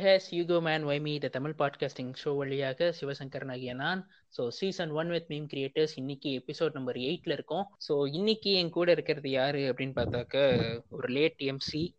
Has 0.00 0.28
யூகோ 0.30 0.60
மேன் 0.60 0.86
வைமி 0.86 1.20
த 1.20 1.28
தமிழ் 1.28 1.54
பாட்காஸ்டிங் 1.58 2.12
ஷோ 2.24 2.36
வழியாக 2.36 2.94
சிவசங்கரன் 3.00 3.50
ஆகிய 3.50 3.74
நான். 3.74 4.08
So 4.38 4.48
season 4.48 4.90
one 4.90 5.08
with 5.08 5.24
meme 5.28 5.46
creators 5.54 5.94
இன்னைக்கு 5.94 6.44
எபிசோட் 6.46 6.72
நம்பர் 6.72 6.96
எயிட்ல 6.96 7.32
இருக்கோம். 7.32 7.76
ஸோ 7.88 8.08
இன்னைக்கு 8.12 8.52
என் 8.52 8.70
கூட 8.70 8.92
இருக்கிறது 8.92 9.30
யாரு 9.30 9.58
அப்படின்னு 9.58 9.96
பார்த்தாக்க 9.96 10.80
ஒரு 10.90 11.08
லேட் 11.08 11.34
எம்சி 11.38 11.94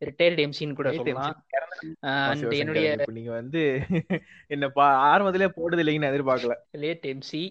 ரிட்டையர்டு 0.00 0.44
எம்சின்னு 0.46 0.78
கூட 0.80 0.90
சொல்லலாம். 0.92 1.36
அண்ட் 2.24 2.44
என்னுடைய 2.58 2.88
நீங்க 3.16 3.30
வந்து 3.30 3.62
என்ன 4.48 4.68
பா 4.68 4.86
ஆரம்பத்திலே 5.10 5.48
போடுது 5.58 5.82
இல்லைங்கன்னு 5.82 6.10
எதிர்பார்க்கல. 6.12 6.54
லேட் 6.82 7.06
எம்சி 7.06 7.42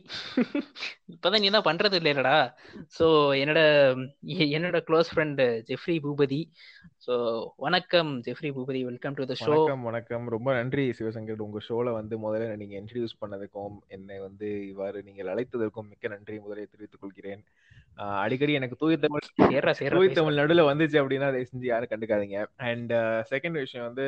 இப்பதான் 1.13 1.43
நீ 1.43 1.49
தான் 1.49 1.67
பண்றது 1.69 1.97
இல்லைடா 2.01 2.37
ஸோ 2.97 3.05
என்னோட 3.35 3.61
என்னோட 4.55 4.79
close 4.87 5.11
friend 5.13 5.41
Jeffrey 5.69 5.95
Boopathi 5.99 6.41
so 7.07 7.13
வணக்கம் 7.57 8.11
Jeffrey 8.21 8.51
Boopathi 8.51 8.81
welcome 8.83 9.17
to 9.19 9.25
the 9.25 9.35
show 9.39 9.47
வணக்கம் 9.47 9.83
வணக்கம். 9.83 10.25
ரொம்ப 10.27 10.49
நன்றி 10.53 10.83
சிவசங்கர். 10.99 11.39
உங்க 11.39 11.59
ஷோல 11.67 11.91
வந்து 11.91 12.15
முதல்ல 12.17 12.55
நீங்க 12.55 12.75
இன்ட்ரடியூஸ் 12.81 13.19
பண்ணதுக்கும் 13.21 13.75
என்னை 13.87 14.19
வந்து 14.19 14.47
இவ்வாறு 14.67 14.99
நீங்கள் 15.03 15.31
அழைத்ததற்கும் 15.33 15.89
மிக்க 15.89 16.07
நன்றி. 16.07 16.37
முதலில் 16.39 16.71
தெரிவித்துக் 16.71 17.03
கொள்கிறேன். 17.03 17.43
அடிக்கடி 18.23 18.53
எனக்கு 18.59 18.77
தூய 18.81 18.95
தமிழ் 19.03 19.27
தூய 19.95 20.07
தமிழ் 20.17 20.39
நடுவில் 20.39 20.69
வந்துச்சு 20.69 20.97
அப்படின்னா 21.01 21.27
அதை 21.31 21.41
செஞ்சு 21.51 21.67
யாரும் 21.69 21.91
கண்டுக்காதீங்க. 21.91 22.39
அண்ட் 22.69 22.93
செகண்ட் 23.31 23.57
விஷயம் 23.63 23.85
வந்து 23.89 24.05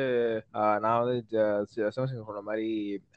நான் 0.84 0.98
வந்து 1.02 1.16
சிவசங்கர் 1.72 2.28
சொன்ன 2.30 2.42
மாதிரி 2.48 2.68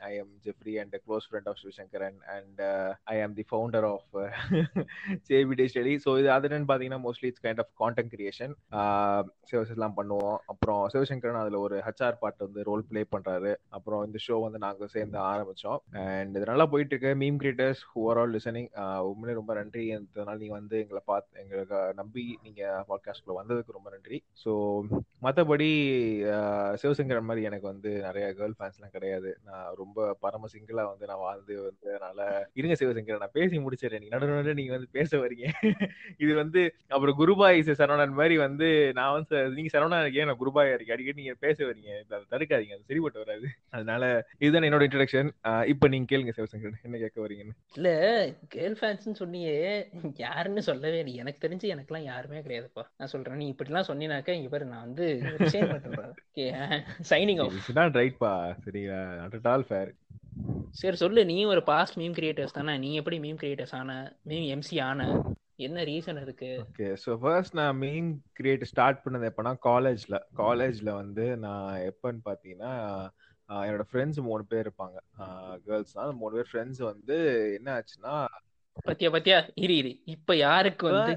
I 0.10 0.12
am 0.22 0.32
Jeffrey 0.46 0.76
and 0.84 0.96
close 1.06 1.28
friend 1.30 1.50
of 1.52 1.60
Sivasankaran. 1.64 2.18
And 2.36 2.62
I 3.16 3.18
am 3.26 3.36
the 3.40 3.46
founder 3.50 3.88
of 3.94 4.16
சேபிடே 5.30 5.68
study 5.74 5.96
so 6.06 6.14
இது 6.22 6.32
அதுன்னு 6.38 6.70
பார்த்தீங்கன்னா 6.72 7.02
mostly 7.08 7.30
it's 7.32 7.46
kind 7.48 7.64
of 7.66 7.74
content 7.84 8.14
creation 8.16 8.56
சர்வீசஸ்லாம் 9.52 9.98
பண்ணுவோம். 10.00 10.38
அப்புறம் 10.54 10.82
சிவசங்கரன் 10.96 11.42
அதில் 11.44 11.60
ஒரு 11.66 11.78
ஹச்ஆர் 11.90 12.20
பார்ட் 12.24 12.46
வந்து 12.48 12.68
ரோல் 12.70 12.88
பிளே 12.92 13.04
பண்ணுறாரு 13.16 13.54
அப்புறம் 13.80 14.04
இந்த 14.10 14.20
ஷோ 14.28 14.38
வந்து 14.46 14.62
நாங்கள் 14.68 14.94
சேர்ந்து 14.96 15.20
ஆரம்பித்தோம் 15.32 15.80
அண்ட் 16.06 16.36
இது 16.38 16.52
நல்லா 16.52 16.68
போயிட்டு 16.74 16.94
இருக்கு. 16.96 17.14
மீம் 17.24 17.40
கிரியேட்டர்ஸ் 17.44 17.84
ஆல் 18.22 18.34
லிசனிங் 18.38 18.70
உண்மையிலே 19.10 19.40
ரொம்ப 19.42 19.52
நன்றி. 19.62 19.86
இதனால 19.96 20.38
நீங்கள் 20.44 20.60
வந்து 20.62 20.76
எங்களை 20.84 21.02
பார்த்து 21.12 21.42
எங்களுக்கு 21.44 21.78
நம்பி 22.00 22.26
நீங்கள் 22.46 22.84
பாட்காஸ்ட்ல 22.90 23.38
வந்ததுக்கு 23.40 23.78
ரொம்ப 23.78 23.90
நன்றி. 23.96 24.20
ஸோ 24.44 24.52
மற்றபடி 25.26 25.70
சிவசங்கரன் 26.82 27.28
மாதிரி 27.30 27.42
எனக்கு 27.50 27.68
வந்து 27.72 27.90
நிறைய 28.06 28.26
கேர்ள் 28.38 28.56
ஃபேன்ஸ்லாம் 28.60 28.96
கிடையாது. 28.96 29.32
நான் 29.50 29.68
ரொம்ப 29.82 30.08
பரம 30.24 30.50
சிங்கிளாக 30.54 30.92
வந்து 30.92 31.10
நான் 31.12 31.24
வாழ்ந்து 31.26 31.56
வந்து 31.68 31.88
அதனால 31.96 32.20
இருங்க 32.60 32.76
சிவசங்கரன் 32.82 33.24
நான் 33.26 33.38
பேசி 33.40 33.62
முடிச்சிடறேன். 33.66 34.04
நீங்கள் 34.04 34.16
நடுவு 34.16 34.38
நடுவு 34.40 34.60
நீங்கள் 34.62 34.78
வந்து 34.78 34.90
பேச 34.98 35.20
வரீங்க. 35.24 35.46
இது 36.24 36.32
வந்து 36.42 36.62
அப்புறம் 36.94 37.18
குருபாய் 37.22 37.60
சரவணன் 37.82 38.18
மாதிரி 38.20 38.36
வந்து 38.46 38.68
நான் 39.00 39.16
வந்து 39.18 39.38
நீங்க 39.58 39.72
சரவணா 39.76 40.00
இருக்கேன் 40.04 40.28
நான் 40.30 40.42
குருபாயா 40.42 40.74
இருக்கேன். 40.76 40.96
அடிக்கடி 40.98 41.22
நீங்க 41.22 41.36
பேச 41.46 41.58
வரீங்க. 41.70 41.92
அதை 42.10 42.24
தடுக்காதீங்க. 42.34 42.76
அது 42.78 42.90
சரிப்பட்டு 42.92 43.24
வராது. 43.24 43.48
அதனால 43.76 44.04
இதுதான் 44.44 44.68
என்னோட 44.70 44.86
இன்ட்ரடக்ஷன் 44.88 45.30
இப்போ 45.74 45.88
நீங்க 45.94 46.08
கேளுங்க 46.12 46.34
சிவசங்கர் 46.38 46.76
என்ன 46.88 46.98
கேட்க 46.98 47.18
வரீங்கன்னு 47.26 47.56
இல்ல 47.78 47.90
கேர்ள் 48.56 48.78
ஃபேன்ஸ்னு 48.80 49.20
சொன்னியே 49.22 49.56
யாருன்னு 50.52 50.70
சொல்லவே 50.70 50.98
இல்லை. 51.02 51.14
எனக்கு 51.24 51.44
தெரிஞ்சு 51.44 51.66
எனக்குலாம் 51.74 52.08
யாருமே 52.12 52.40
கிடையாதுப்பா. 52.46 52.84
நான் 53.00 53.12
சொல்றேன். 53.12 53.38
நீ 53.42 53.46
இப்படிலாம் 53.54 53.88
சொன்னினாக்க 53.90 54.36
இங்க 54.38 54.50
பாரு 54.54 54.66
நான் 54.72 54.86
வந்து 54.88 55.06
சைனிங் 57.12 57.40
ஆஃப் 57.44 57.56
இதுதான் 57.60 57.92
ரைட்பா 58.00 58.32
சரியா 58.66 58.98
நாட் 59.20 59.50
ஆல் 59.54 59.66
ஃபேர் 59.70 59.92
சரி 60.82 60.98
சொல்லு. 61.04 61.22
நீ 61.32 61.38
ஒரு 61.54 61.62
பாஸ்ட் 61.72 61.96
மீம் 62.02 62.18
கிரியேட்டர்ஸ் 62.20 62.58
தானே. 62.58 62.74
நீ 62.84 62.90
எப்படி 63.00 63.18
மீம் 63.26 63.40
கிரியேட்டர்ஸ் 63.44 63.74
ஆன 63.80 63.96
மீம் 64.30 64.46
எம்சி 64.56 64.78
ஆன? 64.90 65.08
என்ன 65.68 65.80
ரீசன் 65.90 66.22
இருக்கு? 66.26 66.52
ஓகே 66.66 66.88
ஸோ 67.04 67.18
ஃபர்ஸ்ட் 67.24 67.58
நான் 67.60 67.82
மெயின் 67.86 68.12
கிரியேட் 68.40 68.70
ஸ்டார்ட் 68.72 69.02
பண்ணது 69.06 69.28
எப்போனா 69.32 69.54
காலேஜ்ல 69.70 70.18
காலேஜ்ல 70.42 70.92
வந்து 71.02 71.26
நான் 71.48 71.74
எப்பன்னு 71.92 72.22
பார்த்தீங்கன்னா 72.30 72.74
என்னோட 73.66 73.86
ஃப்ரெண்ட்ஸ் 73.92 74.22
மூணு 74.30 74.44
பேர் 74.52 74.66
இருப்பாங்க. 74.66 74.98
கேர்ள்ஸ் 75.68 75.98
தான். 75.98 76.12
மூணு 76.22 76.34
பேர் 76.38 76.52
ஃப்ரெண்ட்ஸ் 76.52 76.82
வந்து 76.92 77.18
என்ன 77.58 77.70
ஆச்சுன்னா 77.78 78.16
பத்தியா 78.86 79.10
பத்தியா? 79.16 79.38
இரு 79.56 79.76
இரு. 79.78 79.92
இப்ப 80.14 80.36
யாருக்கு 80.36 80.84
வந்து 80.88 81.12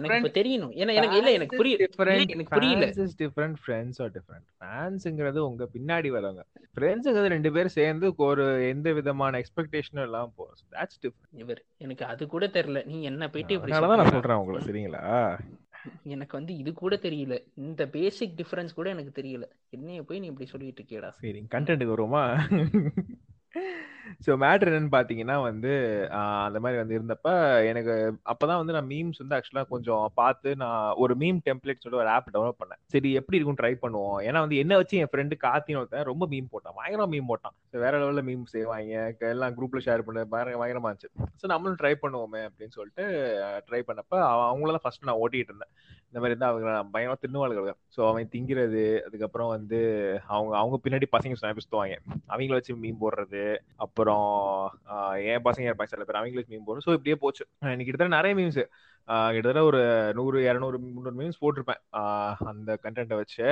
எனக்கு 0.00 0.30
தெரியணும் 0.38 0.74
ஏன்னா 0.80 0.94
எனக்கு 1.00 1.18
இல்ல 1.20 1.32
எனக்கு 1.38 1.60
புரியல 1.60 1.86
எனக்கு 2.26 2.54
புரியல. 2.54 2.86
டிஃபரண்ட் 3.22 3.58
ஃப்ரெண்ட்ஸ் 3.62 4.00
ஆர் 4.02 4.12
டிஃபரண்ட் 4.16 4.46
ஃபேன்ஸ்ங்கிறது 4.56 5.40
உங்க 5.48 5.68
பின்னாடி 5.74 6.10
வரவங்க. 6.16 6.44
ஃப்ரெண்ட்ஸ்ங்கிறது 6.76 7.34
ரெண்டு 7.36 7.52
பேரும் 7.52 7.76
சேர்ந்து 7.78 8.08
ஒரு 8.28 8.44
எந்த 8.68 8.92
விதமான 8.92 9.42
எக்ஸ்பெக்டேஷனும் 9.42 10.06
இல்லாம 10.08 10.32
போறோம் 10.38 10.60
தட்ஸ் 10.76 11.00
டிஃபரண்ட் 11.04 11.40
இவர் 11.44 11.62
எனக்கு 11.78 12.06
அது 12.12 12.26
கூட 12.26 12.46
தெரியல. 12.58 12.82
நீ 12.92 13.00
என்ன 13.02 13.28
போயிட்டு 13.34 13.56
இப்படி 13.58 13.74
நான் 14.02 14.14
சொல்றேன் 14.18 14.40
உங்களுக்கு 14.42 14.70
சரிங்களா? 14.70 15.02
எனக்கு 16.14 16.34
வந்து 16.38 16.52
இது 16.56 16.70
கூட 16.72 16.94
தெரியல. 17.02 17.36
இந்த 17.62 17.82
பேசிக் 17.94 18.36
டிஃபரன்ஸ் 18.40 18.74
கூட 18.74 18.88
எனக்கு 18.90 19.12
தெரியல. 19.20 19.46
என்னைய 19.70 20.02
போய் 20.02 20.20
நீ 20.22 20.26
இப்படி 20.26 20.48
சொல்லிட்டு 20.50 20.82
இருக்கியடா? 20.82 21.10
சரி 21.22 21.40
கண்டென்ட் 21.54 21.84
வருமா 21.84 22.22
ஸோ 24.26 24.30
மேட்ரு 24.42 24.70
என்னன்னு 24.70 24.92
பார்த்தீங்கன்னா 24.94 25.42
வந்து 25.42 25.72
அந்த 26.46 26.58
மாதிரி 26.60 26.78
வந்து 26.80 26.96
இருந்தப்ப 26.98 27.28
எனக்கு 27.66 27.94
அப்போதான் 28.24 28.60
வந்து 28.62 28.72
நான் 28.72 28.86
மீம்ஸ் 28.86 29.20
வந்து 29.22 29.36
ஆக்சுவலாக 29.36 29.68
கொஞ்சம் 29.68 30.04
பார்த்து 30.14 30.56
நான் 30.56 30.94
ஒரு 30.94 31.14
மீம் 31.16 31.38
டெம்ப்ளேட் 31.48 31.82
சொல்லி 31.84 31.98
ஒரு 31.98 32.08
ஆப் 32.08 32.30
டெவலப் 32.34 32.60
பண்ணேன். 32.62 32.80
சரி 32.86 33.12
எப்படி 33.12 33.38
இருக்கும் 33.38 33.60
ட்ரை 33.62 33.72
பண்ணுவோம். 33.84 34.18
ஏன்னா 34.28 34.40
வந்து 34.40 34.56
என்ன 34.56 34.76
வச்சு 34.76 34.98
என் 34.98 35.12
ஃப்ரெண்டு 35.12 35.38
காத்தின்னு 35.46 35.76
ஒருத்தன் 35.76 36.02
ரொம்ப 36.02 36.26
மீம் 36.26 36.50
போட்டான். 36.52 36.76
பயங்கரம் 36.80 37.12
மீம் 37.12 37.30
போட்டான். 37.32 37.56
வேற 37.84 37.94
லெவலில் 37.98 38.26
மீம் 38.30 38.44
செய்வாங்க. 38.46 39.14
எல்லாம் 39.32 39.56
குரூப்ல 39.58 39.82
ஷேர் 39.86 40.06
பண்ண. 40.08 40.24
பயங்கர 40.24 40.58
பயங்கரமா 40.62 40.90
இருந்துச்சு. 40.90 41.12
ஸோ 41.42 41.46
நம்மளும் 41.46 41.80
ட்ரை 41.82 41.94
பண்ணுவோமே 42.02 42.42
அப்படின்னு 42.48 42.76
சொல்லிட்டு 42.78 43.04
ட்ரை 43.70 43.82
பண்ணப்ப 43.90 44.22
அவங்கள 44.48 44.80
ஃபர்ஸ்ட் 44.84 45.08
நான் 45.10 45.22
ஓட்டிகிட்டு 45.24 45.52
இருந்தேன். 45.52 45.72
இந்த 46.06 46.20
மாதிரி 46.20 46.32
இருந்தால் 46.32 46.52
அவங்க 46.52 46.90
பயங்கரமாக 46.94 47.20
தின்னுவாளுகள் 47.22 47.76
ஸோ 47.96 48.00
அவன் 48.08 48.30
திங்கிறது 48.32 48.82
அதுக்கப்புறம் 49.06 49.48
வந்து 49.48 49.78
அவங்க 50.26 50.52
அவங்க 50.56 50.76
பின்னாடி 50.84 51.06
பசங்க 51.12 51.36
ஸ்னாப் 51.40 51.62
சுத்துவாங்க? 51.64 51.96
அவங்கள 52.28 52.58
வச்சு 52.58 52.76
மீன் 52.76 53.00
போடுறது 53.00 53.41
அப்புறம் 53.84 54.26
என் 55.32 55.44
பசங்க 55.46 55.66
இருப்பாங்க 55.68 55.92
சில 55.94 56.04
பேர். 56.08 56.18
அவங்களுக்கு 56.20 56.52
மீன் 56.52 56.66
போடுறது 56.66 56.86
ஸோ 56.86 56.92
இப்படியே 56.98 57.16
போச்சு. 57.24 57.44
எனக்கு 57.72 57.86
கிட்டத்தட்ட 57.88 58.16
நிறைய 58.18 58.34
மீம்ஸ் 58.40 58.60
கிட்டத்தட்ட 59.34 59.62
ஒரு 59.70 59.80
நூறு 60.18 60.38
இரநூறு 60.48 60.76
முந்நூறு 60.82 61.16
மீம்ஸ் 61.20 61.40
போட்டிருப்பேன். 61.42 61.80
அந்த 62.50 62.78
கண்டென்ட்டை 62.84 63.18
வச்சு. 63.22 63.46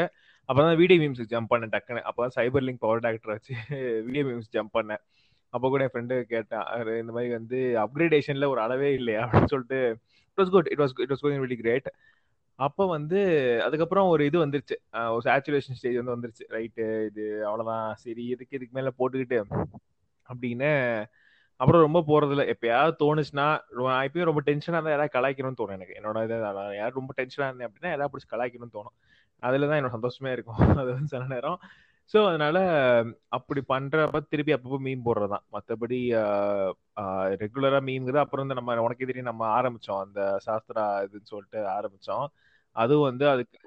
அப்பதான் 0.48 0.78
வீடியோ 0.82 1.00
மீம்ஸ் 1.02 1.30
ஜம்ப் 1.32 1.50
பண்ணேன் 1.52 1.72
டக்குன்னு. 1.74 2.02
அப்பதான் 2.10 2.34
சைபர் 2.38 2.66
லிங்க் 2.66 2.82
பவர் 2.84 3.04
டாக்டர் 3.06 3.34
வச்சு 3.36 3.54
வீடியோ 4.06 4.24
மீம்ஸ் 4.28 4.52
ஜம்ப் 4.56 4.74
பண்ணேன். 4.78 5.02
அப்போ 5.54 5.66
கூட 5.72 5.82
என் 5.86 5.92
ஃப்ரெண்டு 5.94 6.16
கேட்டேன் 6.32 6.64
இந்த 7.02 7.12
மாதிரி 7.14 7.30
வந்து 7.38 7.58
அப்கிரேடேஷனில் 7.84 8.50
ஒரு 8.52 8.60
அளவே 8.66 8.90
இல்லையா? 8.98 9.22
அப்படின்னு 9.24 9.52
சொல்லிட்டு 9.54 9.80
it 10.30 10.40
was 10.42 10.52
good 10.54 10.68
it 10.72 10.82
was 10.82 10.94
it 11.04 11.12
was 11.12 11.24
going 11.24 11.42
very 11.46 11.56
great 11.62 11.88
அப்போ 12.60 12.84
வந்து 12.88 13.18
அதுக்கப்புறம் 13.66 14.08
ஒரு 14.08 14.22
இது 14.26 14.38
வந்துருச்சு. 14.44 14.76
ஒரு 15.14 15.22
சேச்சுரேஷன் 15.24 15.76
ஸ்டேஜ் 15.78 16.00
வந்து 16.00 16.14
வந்துருச்சு. 16.16 16.44
ரைட்டு 16.56 16.84
இது 17.08 17.24
அவ்வளோதான் 17.48 17.86
சரி 17.96 18.24
இதுக்கு 18.26 18.56
இதுக்கு 18.58 18.76
மேலே 18.78 18.92
போட்டுக்கிட்டு 18.98 19.38
அப்படின்னு. 20.28 20.70
அப்புறம் 21.60 21.84
ரொம்ப 21.86 22.00
போகிறதில்ல 22.08 22.44
எப்பயாவது 22.52 22.94
தோணுச்சுன்னா 23.02 23.46
நான் 23.80 24.04
இப்பயும் 24.08 24.28
ரொம்ப 24.30 24.42
டென்ஷனாக 24.46 24.78
இருந்தால் 24.78 24.96
ஏதாவது 24.98 25.14
கலாய்க்கணும்னு 25.16 25.60
தோணும் 25.60 25.78
எனக்கு. 25.78 25.96
என்னோட 25.98 26.18
இதை 26.26 26.36
யாரும் 26.78 27.00
ரொம்ப 27.00 27.14
டென்ஷனாக 27.18 27.48
இருந்தேன் 27.50 27.68
அப்படின்னா 27.68 27.92
எதாவது 27.96 28.12
பிடிச்சி 28.12 28.30
கலாய்க்கணும்னு 28.34 28.76
தோணும். 28.78 28.96
அதில் 29.42 29.68
தான் 29.68 29.78
என்னோட 29.80 29.94
சந்தோஷமே 29.98 30.32
இருக்கும். 30.32 30.58
அது 30.82 30.90
வந்து 30.94 31.12
சில 31.14 31.24
நேரம் 31.34 31.58
ஸோ 32.14 32.18
அதனால 32.28 32.58
அப்படி 33.36 33.60
பண்றப்ப 33.72 34.20
திருப்பி 34.30 34.54
அப்பப்போ 34.54 34.78
மீன் 34.86 35.04
போடுறது 35.06 35.32
தான் 35.34 35.44
மற்றபடி 35.54 35.98
ரெகுலரா 37.42 37.80
மீன்கிறது 37.88 38.22
அப்புறம் 38.22 38.44
வந்து 38.44 38.58
நம்ம 38.58 38.76
உனக்கு 38.86 39.08
தெரியும் 39.10 39.30
நம்ம 39.30 39.44
ஆரம்பிச்சோம். 39.58 40.00
அந்த 40.06 40.20
சாஸ்திரா 40.46 40.84
இதுன்னு 41.06 41.32
சொல்லிட்டு 41.34 41.60
ஆரம்பிச்சோம். 41.76 42.26
அதுவும் 42.76 43.08
வந்து 43.10 43.26
அதுக்கு 43.34 43.58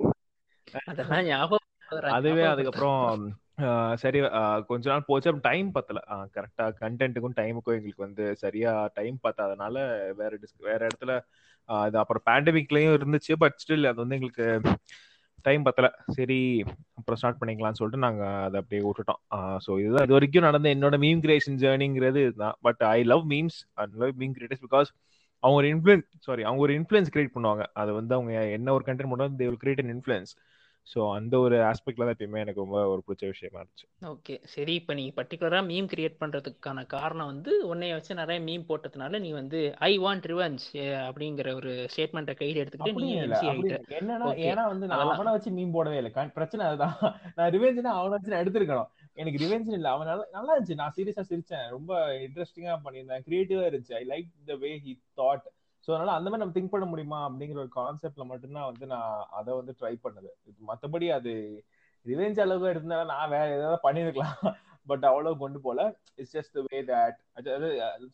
அதுவே 2.17 2.43
அதுக்கப்புறம் 2.51 3.01
சரி 4.03 4.19
கொஞ்ச 4.69 4.83
நாள் 4.91 5.07
போச்சு. 5.09 5.27
அப்புறம் 5.29 5.47
டைம் 5.49 5.67
பத்தல. 5.75 5.99
கரெக்டா 6.35 6.65
கண்டென்ட்டுக்கும் 6.81 7.37
டைமுக்கும் 7.39 7.77
எங்களுக்கு 7.77 8.05
வந்து 8.07 8.23
சரியா 8.43 8.71
டைம் 8.97 9.17
பத்தாதனால 9.25 9.75
வேற 10.21 10.31
டிஸ்க் 10.43 10.69
வேற 10.69 10.81
இடத்துல 10.89 11.13
இது 11.87 11.97
அப்புறம் 12.01 12.25
பேண்டமிக்லயும் 12.29 12.95
இருந்துச்சு. 12.97 13.33
பட் 13.43 13.59
ஸ்டில் 13.63 13.89
அது 13.91 13.99
வந்து 14.03 14.17
எங்களுக்கு 14.19 14.47
டைம் 15.47 15.63
பத்தல. 15.67 15.87
சரி 16.17 16.39
அப்புறம் 16.99 17.19
ஸ்டார்ட் 17.21 17.39
பண்ணிக்கலாம்னு 17.41 17.79
சொல்லிட்டு 17.79 18.03
நாங்க 18.05 18.23
அதை 18.47 18.57
அப்படியே 18.61 18.81
விட்டுட்டோம். 18.87 19.19
ஸோ 19.65 19.71
இதுதான். 19.83 20.05
இது 20.07 20.17
வரைக்கும் 20.17 20.47
நடந்த 20.47 20.69
என்னோட 20.75 20.97
மீம் 21.05 21.23
கிரியேஷன் 21.25 21.59
ஜேர்னிங்கிறது 21.63 22.21
இதுதான். 22.27 22.55
But 22.67 22.81
I 22.95 22.99
love 23.13 23.25
memes 23.33 23.59
I 23.81 23.85
love 24.03 24.21
meme 24.23 24.35
creators 24.37 24.63
because 24.67 24.91
அவங்க 25.43 25.57
ஒரு 25.61 25.69
இன்ஃப்ளூயன்ஸ் 25.73 26.07
சாரி 26.27 26.43
அவங்க 26.49 26.61
ஒரு 26.67 26.73
இன்ஃப்ளூயன்ஸ் 26.79 27.11
கிரியேட் 27.13 27.33
பண்ணுவாங்க. 27.35 27.63
அது 27.81 27.91
வந்து 27.99 28.13
அவங்க 28.17 28.33
என்ன 28.57 28.73
ஒரு 28.77 28.83
கண்டென்ட் 28.89 29.11
பண்ணுவாங்க 29.11 29.35
they 29.41 29.47
will 29.49 29.61
create 29.63 29.81
an 29.83 29.93
influence 29.95 30.33
so 30.87 30.99
அந்த 31.17 31.35
ஒரு 31.43 31.57
ஆஸ்பெக்ட்ல 31.69 32.05
தான் 32.05 32.15
எப்பயுமே 32.15 32.41
எனக்கு 32.43 32.63
ரொம்ப 32.63 32.79
ஒரு 32.93 33.01
பிடிச்ச 33.05 33.29
விஷயமா 33.31 33.59
இருந்துச்சு. 33.59 33.85
ஓகே 34.11 34.35
சரி 34.53 34.73
இப்போ 34.79 34.93
நீ 34.99 35.05
பர்டிகுலராக 35.19 35.63
மீம் 35.69 35.87
கிரியேட் 35.93 36.17
பண்ணுறதுக்கான 36.21 36.83
காரணம் 36.93 37.29
வந்து 37.31 37.51
உன்னைய 37.71 37.97
வச்சு 37.97 38.19
நிறைய 38.21 38.39
மீம் 38.47 38.65
போட்டதுனால 38.69 39.19
நீ 39.25 39.29
வந்து 39.39 39.59
ஐ 39.89 39.91
வாண்ட் 40.05 40.27
ரிவெஞ்ச் 40.31 40.65
அப்படிங்கிற 41.07 41.53
ஒரு 41.59 41.73
ஸ்டேட்மெண்ட்டை 41.93 42.35
கையில் 42.41 42.61
எடுத்துக்கிட்டு 42.63 43.05
நீ 43.05 43.13
எம்சி 43.23 43.47
ஆகிட்ட 43.53 43.79
என்னன்னா 43.99 44.29
ஏன்னா 44.49 44.65
வந்து 44.73 44.89
நான் 44.91 45.05
அவனை 45.15 45.33
வச்சு 45.37 45.55
மீம் 45.59 45.75
போடவே 45.77 45.99
இல்லை. 46.01 46.11
பிரச்சனை 46.37 46.67
அதுதான். 46.69 46.95
நான் 47.39 47.51
ரிவெஞ்ச்னா 47.57 47.93
அவனை 48.01 48.13
வச்சு 48.15 48.33
நான் 48.33 48.43
எடுத்திருக்கணும். 48.43 48.91
எனக்கு 49.21 49.41
ரிவெஞ்ச் 49.43 49.73
இல்லை. 49.77 49.89
அவன் 49.95 50.09
நல்லா 50.11 50.25
நல்லா 50.37 50.53
இருந்துச்சு. 50.53 50.79
நான் 50.81 50.95
சீரியஸா 50.97 51.23
சிரிச்சேன். 51.31 51.65
ரொம்ப 51.75 51.91
இன்ட்ரெஸ்டிங்கா 52.25 52.75
பண்ணியிருந்தேன். 52.85 53.25
கிரியேட்டிவா 53.27 53.65
இருந்துச்சு. 53.69 53.95
I 54.01 54.05
like 54.13 54.29
the 54.51 54.55
way 54.63 54.71
he 54.85 54.93
thought 55.21 55.45
so 55.87 55.89
அதனால 55.91 56.11
அந்த 56.11 56.27
மாதிரி 56.29 56.43
நம்ம 56.43 56.55
திங்க் 56.57 56.73
பண்ண 56.73 56.85
முடியுமா? 56.85 57.19
அப்படிங்கிற 57.27 57.59
ஒரு 57.59 57.71
கான்செப்ட்ல 57.75 58.25
மட்டும்தான் 58.25 58.65
வந்து 58.65 58.85
நான் 58.85 59.25
அதை 59.31 59.51
வந்து 59.53 59.73
ட்ரை 59.79 59.93
பண்ணது. 60.03 60.29
மற்றபடி 60.69 61.07
அது 61.11 61.33
ரிவெஞ்ச் 62.05 62.39
அளவுக்கு 62.39 62.69
இருந்தாலும் 62.69 63.11
நான் 63.13 63.29
வேற 63.29 63.47
ஏதாவது 63.57 63.79
பண்ணிருக்கலாம் 63.83 64.37
பட் 64.87 65.05
அவ்வளவு 65.09 65.37
கொண்டு 65.37 65.59
போல. 65.61 65.79
இட்ஸ் 66.15 66.33
ஜஸ்ட் 66.37 66.57
வே 66.65 66.79
தட் 66.89 67.19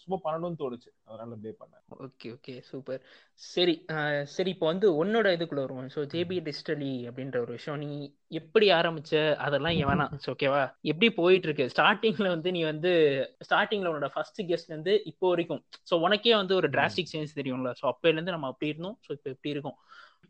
சும்மா 0.04 0.18
பண்ணணும்னு 0.26 0.60
தோணுச்சு. 0.60 0.90
அதனால 1.06 1.38
ப்ளே 1.42 1.52
பண்ணேன். 1.62 1.84
ஓகே 2.06 2.28
ஓகே 2.36 2.54
சூப்பர் 2.70 3.02
சரி 3.54 3.74
சரி 4.36 4.50
இப்போ 4.50 4.66
வந்து 4.66 4.88
உன்னோட 5.04 5.28
இதுக்குள்ள 5.38 5.62
வருவோம். 5.66 5.90
ஸோ 5.96 6.02
ஜேபி 6.06 6.38
டிஜிட்டலி 6.48 6.94
அப்படின்ற 7.10 7.38
ஒரு 7.40 7.52
விஷயம். 7.52 7.80
நீ 7.80 7.90
எப்படி 8.28 8.68
ஆரம்பிச்ச? 8.72 9.14
அதெல்லாம் 9.38 9.78
வேணாம். 9.92 10.14
ஓகேவா 10.34 10.62
எப்படி 10.82 11.10
போயிட்டு 11.14 11.48
இருக்கு 11.48 11.68
ஸ்டார்டிங்ல 11.70 12.28
வந்து 12.28 12.52
நீ 12.52 12.64
வந்து 12.64 12.92
ஸ்டார்டிங்ல 13.48 13.92
உன்னோட 13.94 14.10
ஃபர்ஸ்ட் 14.16 14.42
கெஸ்ட் 14.52 14.76
வந்து 14.78 14.96
இப்போ 15.04 15.28
வரைக்கும். 15.30 15.64
ஸோ 15.92 15.96
உனக்கே 16.08 16.36
வந்து 16.36 16.56
ஒரு 16.56 16.70
டிராஸ்டிக் 16.70 17.14
சேஞ்ச் 17.14 17.40
தெரியும்ல. 17.42 17.72
ஸோ 17.82 17.86
அப்பையில 17.94 18.18
இருந்து 18.18 18.32
நம்ம 18.32 18.48
அப்படி 18.48 18.72
இருந்தோம். 18.74 18.98
ஸோ 19.08 19.12
இப்போ 19.12 19.30
எப்படி 19.30 19.50
இருக்கும்? 19.50 19.78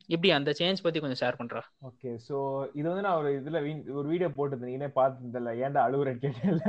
எப்படி 0.10 0.30
அந்த 0.36 0.52
சேஞ்ச் 0.60 0.84
பத்தி 0.84 1.00
கொஞ்சம் 1.00 1.20
ஷேர் 1.22 1.38
பண்றா? 1.40 1.62
ஓகே 1.88 2.12
சோ 2.28 2.36
இது 2.74 2.86
வந்து 2.90 3.04
நான் 3.06 3.20
ஒரு 3.20 3.32
இதுல 3.36 3.58
ஒரு 3.94 4.08
வீடியோ 4.08 4.30
போட்டு 4.32 4.70
நீனே 4.70 4.90
பார்த்ததில்ல 4.96 5.52
ஏன்டா 5.64 5.82
அழுகுற 5.88 6.12
கேட்டல 6.24 6.64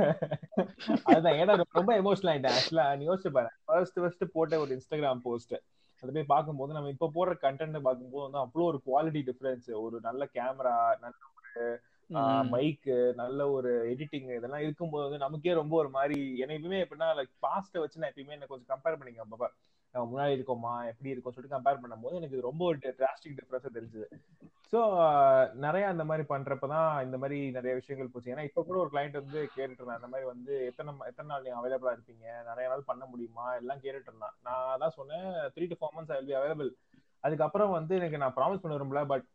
அதுதான் 1.07 1.37
ஏன்னா 1.39 1.53
ரொம்ப 1.79 1.91
எமோஷனல் 2.01 2.31
ஆயிட்டேன். 2.33 2.55
ஆக்சுவலா 2.57 2.85
நீ 2.99 3.05
யோசிச்சு 3.09 3.31
பாரு. 3.37 3.49
ஃபர்ஸ்ட் 3.65 3.99
ஃபர்ஸ்ட் 3.99 4.25
போட்ட 4.33 4.59
ஒரு 4.59 4.71
இன்ஸ்டாகிராம் 4.75 5.23
போஸ்ட் 5.23 5.55
அது 6.03 6.13
போய் 6.13 6.31
பார்க்கும்போது 6.31 6.71
நம்ம 6.73 6.89
இப்ப 6.89 7.09
போடுற 7.15 7.33
கண்டென்ட் 7.41 7.85
பார்க்கும்போது 7.87 8.25
வந்து 8.27 8.39
அவ்வளோ 8.43 8.67
ஒரு 8.69 8.79
குவாலிட்டி 8.85 9.21
டிஃபரன்ஸ் 9.27 9.67
ஒரு 9.81 9.97
நல்ல 10.01 10.23
கேமரா 10.35 10.75
நல்ல 11.03 11.17
ஒரு 11.33 11.65
மைக்கு 12.49 12.95
நல்ல 13.15 13.41
ஒரு 13.51 13.71
எடிட்டிங் 13.91 14.29
இதெல்லாம் 14.37 14.63
இருக்கும்போது 14.63 15.05
வந்து 15.05 15.23
நமக்கே 15.25 15.53
ரொம்ப 15.53 15.75
ஒரு 15.75 15.89
மாதிரி 15.89 16.17
என்ன 16.43 16.55
எப்பயுமே 16.57 16.81
எப்படின்னா 16.83 17.09
லைக் 17.19 17.33
பாஸ்ட 17.45 17.83
வச்சு 17.83 18.01
நான் 18.01 18.11
எப்பயுமே 18.11 18.35
என்ன 18.37 18.49
கொஞ்சம் 18.49 18.71
கம்பேர் 18.73 18.99
பண்ணிக்க 18.99 19.25
அப்பப்ப. 19.25 19.47
நம்ம 19.93 20.05
முன்னாடி 20.11 20.33
இருக்கோமா? 20.35 20.73
எப்படி 20.91 21.09
இருக்கும் 21.13 21.33
சொல்லிட்டு 21.35 21.55
கம்பேர் 21.55 21.81
பண்ணும்போது 21.83 22.17
எனக்கு 22.19 22.37
ரொம்ப 22.47 22.61
ஒரு 22.69 22.77
டிராஸ்டிக் 22.99 23.37
டிஃபரன்ஸ் 23.39 23.75
தெரிஞ்சது. 23.77 24.07
ஸோ 24.71 24.79
நிறைய 25.65 25.85
அந்த 25.93 26.03
மாதிரி 26.09 26.23
பண்றப்பதான் 26.29 26.91
இந்த 27.05 27.17
மாதிரி 27.21 27.37
நிறைய 27.57 27.73
விஷயங்கள் 27.79 28.11
போச்சு. 28.11 28.31
ஏன்னா 28.33 28.45
இப்ப 28.49 28.63
கூட 28.67 28.77
ஒரு 28.83 28.91
கிளைண்ட் 28.93 29.17
வந்து 29.21 29.39
கேட்டுட்டு 29.55 29.97
அந்த 29.97 30.09
மாதிரி 30.13 30.27
வந்து 30.33 30.53
எத்தனை 30.69 30.93
எத்தனை 31.09 31.27
நாள் 31.31 31.43
நீங்க 31.45 31.57
அவைலபிளா 31.61 31.93
இருப்பீங்க? 31.95 32.27
நிறைய 32.49 32.67
நாள் 32.73 32.87
பண்ண 32.91 33.05
முடியுமா? 33.05 33.47
எல்லாம் 33.61 33.81
கேட்டுட்டு 33.85 34.11
இருந்தான். 34.11 34.37
நான் 34.47 34.81
தான் 34.83 34.95
சொன்னேன் 34.99 35.27
three 35.55 35.67
to 35.73 35.79
four 35.81 35.95
months 35.97 36.15
I 36.17 36.21
be 36.29 36.35
available 36.41 36.71
அதுக்கப்புறம் 37.23 37.75
வந்து 37.77 37.93
எனக்கு 38.01 38.21
நான் 38.23 38.37
ப்ராமிஸ் 38.37 38.61
பண்ண 38.61 38.77
விரும்பல 38.77 39.03
but 39.13 39.27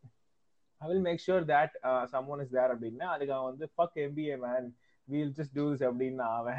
I 0.81 0.87
will 0.89 1.05
make 1.09 1.25
sure 1.27 1.45
that 1.53 1.77
someone 2.35 2.43
is 2.45 2.57
there 2.57 2.75
அப்படின்னா. 2.77 3.07
அதுக்கு 3.17 3.35
அவன் 3.37 3.51
வந்து 3.53 3.67
fuck 3.75 3.99
MBA 4.07 4.39
man 4.47 4.67
wheel 5.07 5.33
just 5.37 5.57
two's 5.57 5.85
அப்படின்னு 5.89 6.17
அவன். 6.17 6.55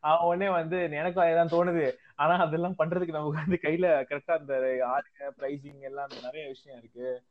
அவன் 0.00 0.26
உடனே 0.26 0.50
வந்து 0.50 0.90
எனக்கும் 0.90 1.24
அதுதான் 1.24 1.48
தோணுது. 1.48 1.92
ஆனா 2.16 2.36
அதெல்லாம் 2.36 2.74
பண்றதுக்கு 2.78 3.16
நமக்கு 3.18 3.38
வந்து 3.38 3.58
கையில 3.62 4.04
கரெக்டா 4.10 4.38
அந்த 4.38 4.54
ஆளுங்க 4.58 5.28
பிரைசிங் 5.38 5.80
எல்லாம் 5.80 6.08
நிறைய 6.22 6.46
விஷயம் 6.48 6.78
இருக்கு. 6.78 7.22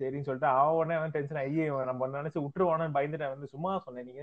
சரின்னு 0.00 0.26
சொல்லிட்டு 0.26 0.48
அவன் 0.58 0.76
உடனே 0.78 0.96
அவன் 0.98 1.14
டென்ஷன் 1.14 1.40
ஐயே 1.42 1.64
நம்ம 1.88 2.08
நினைச்சு 2.16 2.42
விட்டுருவானு 2.44 2.86
பயந்துட்டு 2.96 3.30
வந்து 3.34 3.48
சும்மா 3.54 3.70
சொன்னேன் 3.86 4.06
நீங்க 4.08 4.20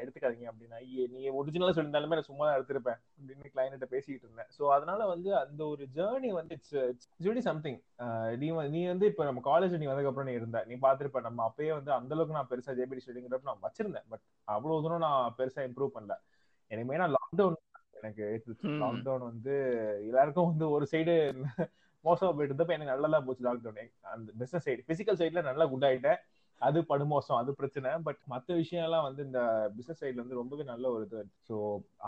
எடுத்துக்காதீங்க 0.00 0.48
அப்படின்னு. 0.52 0.78
ஐயே 0.82 1.04
நீ 1.14 1.20
ஒரிஜினலா 1.40 1.74
சொல்லியிருந்தாலுமே 1.76 2.18
நான் 2.18 2.28
சும்மா 2.30 2.46
எடுத்திருப்பேன் 2.56 3.00
அப்படின்னு 3.16 3.52
கிளைண்ட்ட 3.54 3.88
பேசிட்டு 3.94 4.24
இருந்தேன். 4.26 4.50
ஸோ 4.58 4.62
அதனால 4.76 5.06
வந்து 5.12 5.30
அந்த 5.42 5.62
ஒரு 5.72 5.84
ஜேர்னி 5.98 6.30
வந்து 6.38 6.56
இட்ஸ் 6.58 6.76
இட்ஸ் 6.90 7.48
சம்திங் 7.50 7.78
நீ 8.42 8.48
நீ 8.76 8.82
வந்து 8.92 9.08
இப்ப 9.12 9.24
நம்ம 9.30 9.44
காலேஜ் 9.50 9.78
நீ 9.82 9.88
வந்ததுக்கப்புறம் 9.90 10.30
நீ 10.30 10.36
இருந்த 10.40 10.64
நீ 10.70 10.76
பாத்திருப்ப 10.86 11.24
நம்ம 11.28 11.46
அப்பயே 11.48 11.72
வந்து 11.78 11.92
அந்த 11.98 12.14
அளவுக்கு 12.16 12.38
நான் 12.38 12.50
பெருசா 12.52 12.76
ஜேபிடி 12.80 13.04
ஸ்டடிங்கிறப்ப 13.04 13.50
நான் 13.52 13.64
வச்சிருந்தேன். 13.68 14.06
பட் 14.12 14.24
அவ்வளவு 14.56 14.82
தூரம் 14.86 15.04
நான் 15.06 15.34
பெருசா 15.38 15.62
இம்ப்ரூவ் 15.68 15.96
பண்ணல. 15.96 16.16
எனக்கு 16.70 16.88
மெயினா 16.90 17.06
லாக்டவுன் 17.16 17.58
எனக்கு 18.00 18.24
லாக்டவுன் 18.82 19.28
வந்து 19.30 19.54
எல்லாருக்கும் 20.08 20.50
வந்து 20.50 20.66
ஒரு 20.76 20.84
சைடு 20.92 21.14
மோசமா 22.04 22.32
போயிட்டு 22.34 22.52
இருந்தப்ப 22.52 22.76
எனக்கு 22.76 22.92
நல்லா 22.92 23.20
போச்சு 23.28 23.46
லாக்டவுன் 23.48 23.94
அந்த 24.14 24.28
பிசினஸ் 24.42 24.66
சைடு 24.66 24.84
பிசிக்கல் 24.90 25.18
சைட்ல 25.22 25.42
நல்லா 25.48 25.66
குட் 25.72 25.88
ஆயிட்டேன் 25.88 26.20
அது 26.66 26.78
படுமோசம் 26.88 27.38
அது 27.40 27.50
பிரச்சனை. 27.58 27.90
பட் 28.06 28.18
மற்ற 28.32 28.54
விஷயம் 28.60 28.84
எல்லாம் 28.86 29.04
வந்து 29.06 29.22
இந்த 29.26 29.40
பிசினஸ் 29.76 30.00
சைட்ல 30.02 30.22
வந்து 30.22 30.38
ரொம்பவே 30.40 30.64
நல்ல 30.70 30.90
ஒரு 30.94 31.04
இது. 31.06 31.20
ஸோ 31.48 31.54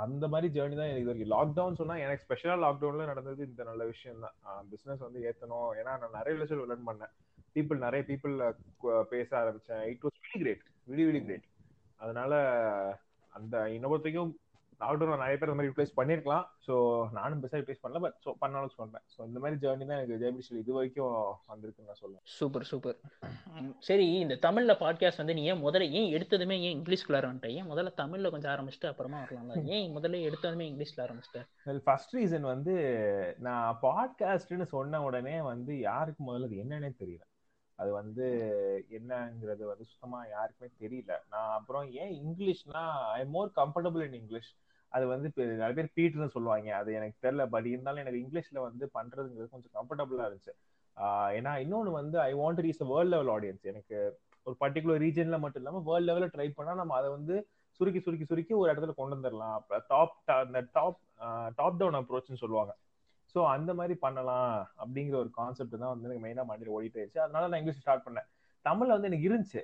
அந்த 0.03 0.25
மாதிரி 0.33 0.49
ஜேர்னி 0.57 0.77
தான் 0.81 0.91
எனக்கு 0.91 1.05
இது 1.05 1.11
வரைக்கும். 1.11 1.33
லாக்டவுன் 1.35 1.79
சொன்னா 1.81 1.95
எனக்கு 2.07 2.25
ஸ்பெஷலா 2.27 2.57
லாக்டவுன்ல 2.65 3.07
நடந்தது 3.13 3.41
இந்த 3.51 3.65
நல்ல 3.71 3.85
விஷயம் 3.93 4.25
தான் 4.27 4.69
பிசினஸ் 4.73 5.05
வந்து 5.07 5.23
ஏத்தணும். 5.31 5.71
ஏன்னா 5.81 5.95
நான் 6.03 6.19
நிறைய 6.19 6.35
விஷயம் 6.43 6.71
லேர்ன் 6.73 6.89
பண்ணேன். 6.91 7.15
பீப்புள் 7.57 7.85
நிறைய 7.87 8.03
பீப்புள் 8.11 8.35
பேச 9.15 9.29
ஆரம்பிச்சேன். 9.43 9.83
It 9.93 10.05
was 10.07 10.21
very 10.27 10.41
great 10.45 10.63
very 10.93 11.07
very 11.11 11.23
great 11.27 11.49
அதனால 12.01 12.35
அந்த 13.33 13.57
இன்னொருத்தையும் 13.77 14.31
லாக்டவுன் 14.83 15.23
நிறைய 15.23 15.37
பேர் 15.39 15.51
இந்த 15.51 15.59
மாதிரி 15.59 15.73
ரிப்ளேஸ் 15.73 15.97
பண்ணிருக்கலாம். 15.99 16.45
ஸோ 16.67 16.75
நானும் 17.19 17.41
பெருசாக 17.43 17.61
ரிப்ளேஸ் 17.63 17.83
பண்ணல 17.85 18.01
பட் 18.05 18.17
ஸோ 18.25 18.33
பண்ணாலும் 18.43 18.75
சொல்றேன். 18.79 19.05
ஸோ 19.15 19.21
இந்த 19.29 19.39
மாதிரி 19.43 19.61
ஜேர்னி 19.65 19.87
தான் 19.91 19.99
எனக்கு 19.99 20.21
ஜெயபிஷல் 20.25 20.61
இது 20.63 20.77
வரைக்கும் 20.79 21.17
வந்திருக்குன்னு 21.53 21.91
நான் 21.91 22.01
சொல்லுவேன். 22.03 22.25
Super 22.39 22.67
super. 22.71 22.99
சரி 23.89 24.07
இந்த 24.25 24.37
தமிழ்ல 24.47 24.75
பாட்காஸ்ட் 24.85 25.23
வந்து 25.23 25.37
நீ 25.39 25.45
ஏன் 25.53 25.63
முதல்ல 25.67 25.91
ஏன் 26.01 26.13
எடுத்ததுமே 26.17 26.59
ஏன் 26.67 26.77
இங்கிலீஷ்குள்ள 26.79 27.21
வந்துட்டேன் 27.27 27.57
ஏன் 27.61 27.71
முதல்ல 27.73 27.93
தமிழ்ல 28.03 28.31
கொஞ்சம் 28.35 28.53
ஆரம்பிச்சுட்டு 28.55 28.91
அப்புறமா 28.93 29.21
வரலாம்ல? 29.25 29.59
ஏன் 29.75 29.93
முதல்ல 29.97 30.23
எடுத்ததுமே 30.29 30.67
இங்கிலீஷ்ல 30.71 31.05
ஆரம்பிச்சிட்டேன் 31.07 31.83
ஃபர்ஸ்ட் 31.89 32.17
ரீசன் 32.19 32.47
வந்து 32.53 32.75
நான் 33.49 33.79
பாட்காஸ்ட்னு 33.83 34.69
சொன்ன 34.77 35.03
உடனே 35.09 35.37
வந்து 35.53 35.75
யாருக்கு 35.91 36.23
முதல்ல 36.29 36.49
அது 36.51 36.63
என்னன்னே 36.65 36.91
தெரியல. 37.03 37.25
அது 37.79 37.91
வந்து 37.99 38.27
என்னங்கிறது 38.97 39.63
வந்து 39.71 39.85
சுத்தமா 39.91 40.19
யாருக்குமே 40.33 40.69
தெரியல. 40.83 41.13
நான் 41.33 41.55
அப்புறம் 41.59 41.87
ஏன் 42.03 42.13
இங்கிலீஷ்னா 42.23 42.83
ஐ 43.19 43.23
மோர் 43.37 43.49
கம்ஃபர்டபுள் 43.61 44.05
இன் 44.07 44.19
இங்கிலீஷ் 44.21 44.51
அது 44.93 45.05
வந்து 45.13 45.29
நிறைய 45.55 45.75
பேர் 45.79 45.95
பீட்னு 45.97 46.29
சொல்லுவாங்க. 46.35 46.69
அது 46.81 46.91
எனக்கு 46.99 47.17
தெரியல. 47.25 47.45
பட் 47.55 47.69
இருந்தாலும் 47.73 48.03
எனக்கு 48.05 48.21
இங்கிலீஷ்ல 48.23 48.59
வந்து 48.67 48.85
பண்றதுங்கிறது 48.97 49.55
கொஞ்சம் 49.55 49.75
கம்ஃபர்டபுளா 49.79 50.27
இருந்துச்சு. 50.29 50.55
ஏன்னா 51.37 51.53
இன்னொன்று 51.65 51.91
வந்து 51.93 52.17
I 52.21 52.33
want 52.35 52.63
reach 52.65 52.83
world 52.91 53.13
level 53.15 53.31
audience 53.35 53.71
எனக்கு 53.73 53.97
ஒரு 54.47 54.57
பர்டிகுலர் 54.61 55.03
ரீஜன்ல 55.05 55.37
மட்டும் 55.39 55.63
இல்லாமல் 55.63 55.85
வேர்ல்ட் 55.89 56.09
லெவலில் 56.09 56.33
ட்ரை 56.35 56.47
பண்ணா 56.57 56.73
நம்ம 56.75 56.95
அதை 56.95 57.11
வந்து 57.11 57.35
சுருக்கி 57.81 58.01
சுருக்கி 58.01 58.25
சுருக்கி 58.25 58.55
ஒரு 58.61 58.69
இடத்துல 58.73 58.95
கொண்டு 58.97 59.17
வந்துடலாம் 59.17 59.59
டாப் 59.89 60.15
அந்த 60.37 60.61
டாப் 60.75 60.99
டாப் 61.59 61.79
டவுன் 61.81 61.99
அப்ரோச்னு 62.01 62.43
சொல்லுவாங்க. 62.43 62.73
ஸோ 63.35 63.41
அந்த 63.55 63.71
மாதிரி 63.75 63.95
பண்ணலாம் 63.99 64.51
அப்படிங்கிற 64.83 65.17
ஒரு 65.21 65.31
கான்செப்ட் 65.39 65.77
தான் 65.77 65.93
வந்து 65.93 66.09
எனக்கு 66.09 66.25
மெயினாக 66.27 66.49
மண்டியில் 66.51 66.75
ஓடிட்டு 66.77 66.99
இருந்துச்சு. 66.99 67.23
அதனால 67.25 67.49
நான் 67.49 67.61
இங்கிலீஷ் 67.61 67.83
ஸ்டார்ட் 67.83 68.07
பண்ணேன். 68.07 68.29
தமிழ்ல 68.67 68.97
வந்து 68.97 69.09
எனக்கு 69.11 69.29
இருந்துச்சு. 69.29 69.61